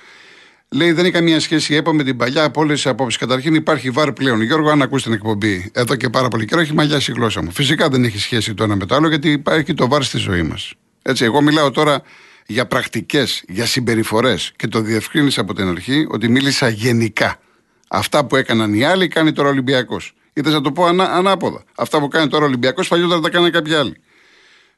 Λέει 0.69 0.91
δεν 0.91 1.03
έχει 1.03 1.13
καμία 1.13 1.39
σχέση 1.39 1.73
η 1.73 1.75
ΕΠΑ 1.75 1.93
με 1.93 2.03
την 2.03 2.17
παλιά 2.17 2.43
από 2.43 2.61
όλες 2.61 2.81
τις 2.81 2.91
απόψεις. 2.91 3.19
Καταρχήν 3.19 3.55
υπάρχει 3.55 3.89
βάρ 3.89 4.11
πλέον. 4.11 4.41
Γιώργο, 4.41 4.69
αν 4.69 4.81
ακούς 4.81 5.03
την 5.03 5.13
εκπομπή 5.13 5.71
εδώ 5.73 5.95
και 5.95 6.09
πάρα 6.09 6.27
πολύ 6.27 6.45
καιρό, 6.45 6.61
έχει 6.61 6.73
μαλλιάσει 6.73 7.11
η 7.11 7.13
γλώσσα 7.13 7.43
μου. 7.43 7.51
Φυσικά 7.51 7.89
δεν 7.89 8.03
έχει 8.03 8.19
σχέση 8.19 8.53
το 8.53 8.63
ένα 8.63 8.75
με 8.75 8.85
το 8.85 8.95
άλλο, 8.95 9.07
γιατί 9.07 9.31
υπάρχει 9.31 9.73
το 9.73 9.87
βάρ 9.87 10.03
στη 10.03 10.17
ζωή 10.17 10.43
μας. 10.43 10.73
Έτσι, 11.01 11.23
εγώ 11.23 11.41
μιλάω 11.41 11.71
τώρα 11.71 12.01
για 12.45 12.65
πρακτικές, 12.67 13.43
για 13.47 13.65
συμπεριφορές 13.65 14.51
και 14.55 14.67
το 14.67 14.79
διευκρίνησα 14.79 15.41
από 15.41 15.53
την 15.53 15.67
αρχή 15.67 16.07
ότι 16.09 16.29
μίλησα 16.29 16.69
γενικά. 16.69 17.37
Αυτά 17.95 18.25
που 18.25 18.35
έκαναν 18.35 18.73
οι 18.73 18.83
άλλοι 18.83 19.07
κάνει 19.07 19.31
τώρα 19.31 19.47
ο 19.47 19.51
Ολυμπιακός. 19.51 20.13
Είτε 20.33 20.49
να 20.49 20.61
το 20.61 20.71
πω 20.71 20.85
ανά, 20.85 21.03
ανάποδα. 21.03 21.63
Αυτά 21.75 21.99
που 21.99 22.07
κάνει 22.07 22.27
τώρα 22.27 22.43
ο 22.43 22.47
Ολυμπιακός 22.47 22.87
παλιότερα 22.87 23.19
τα 23.19 23.29
κάνανε 23.29 23.49
κάποιοι 23.49 23.73
άλλοι. 23.73 23.95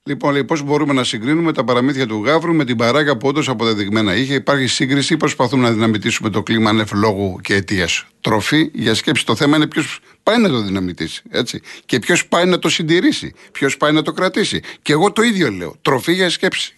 Λοιπόν, 0.04 0.32
λέει, 0.32 0.44
πώς 0.44 0.62
μπορούμε 0.62 0.94
να 0.94 1.04
συγκρίνουμε 1.04 1.54
τα 1.54 1.64
παραμύθια 1.64 2.08
του 2.08 2.24
Γαύρου 2.26 2.54
με 2.54 2.66
την 2.66 2.76
παράγκα 2.78 3.18
που 3.18 3.28
όντως 3.28 3.50
αποδεδειγμένα 3.50 4.16
είχε. 4.16 4.34
Υπάρχει 4.34 4.68
σύγκριση 4.68 5.14
ή 5.14 5.18
προσπαθούμε 5.18 5.64
να 5.64 5.72
δυναμητήσουμε 5.72 6.30
το 6.30 6.44
κλίμα 6.44 6.70
ανεφ 6.70 6.92
λόγου 6.92 7.40
και 7.42 7.54
αιτίας. 7.54 8.06
Τροφή 8.22 8.70
για 8.74 8.94
σκέψη. 8.94 9.26
Το 9.26 9.36
θέμα 9.36 9.56
είναι 9.56 9.68
ποιος 9.68 10.00
πάει 10.24 10.38
να 10.38 10.50
το 10.50 10.62
δυναμητήσει. 10.62 11.22
Έτσι. 11.30 11.62
Και 11.86 12.00
ποιος 12.00 12.28
πάει 12.28 12.46
να 12.46 12.60
το 12.60 12.70
συντηρήσει. 12.70 13.34
Ποιος 13.52 13.78
πάει 13.78 13.92
να 13.92 14.02
το 14.02 14.12
κρατήσει. 14.12 14.62
Και 14.82 14.92
εγώ 14.92 15.12
το 15.12 15.22
ίδιο 15.22 15.52
λέω. 15.52 15.76
Τροφή 15.82 16.14
για 16.14 16.30
σκέψη. 16.30 16.75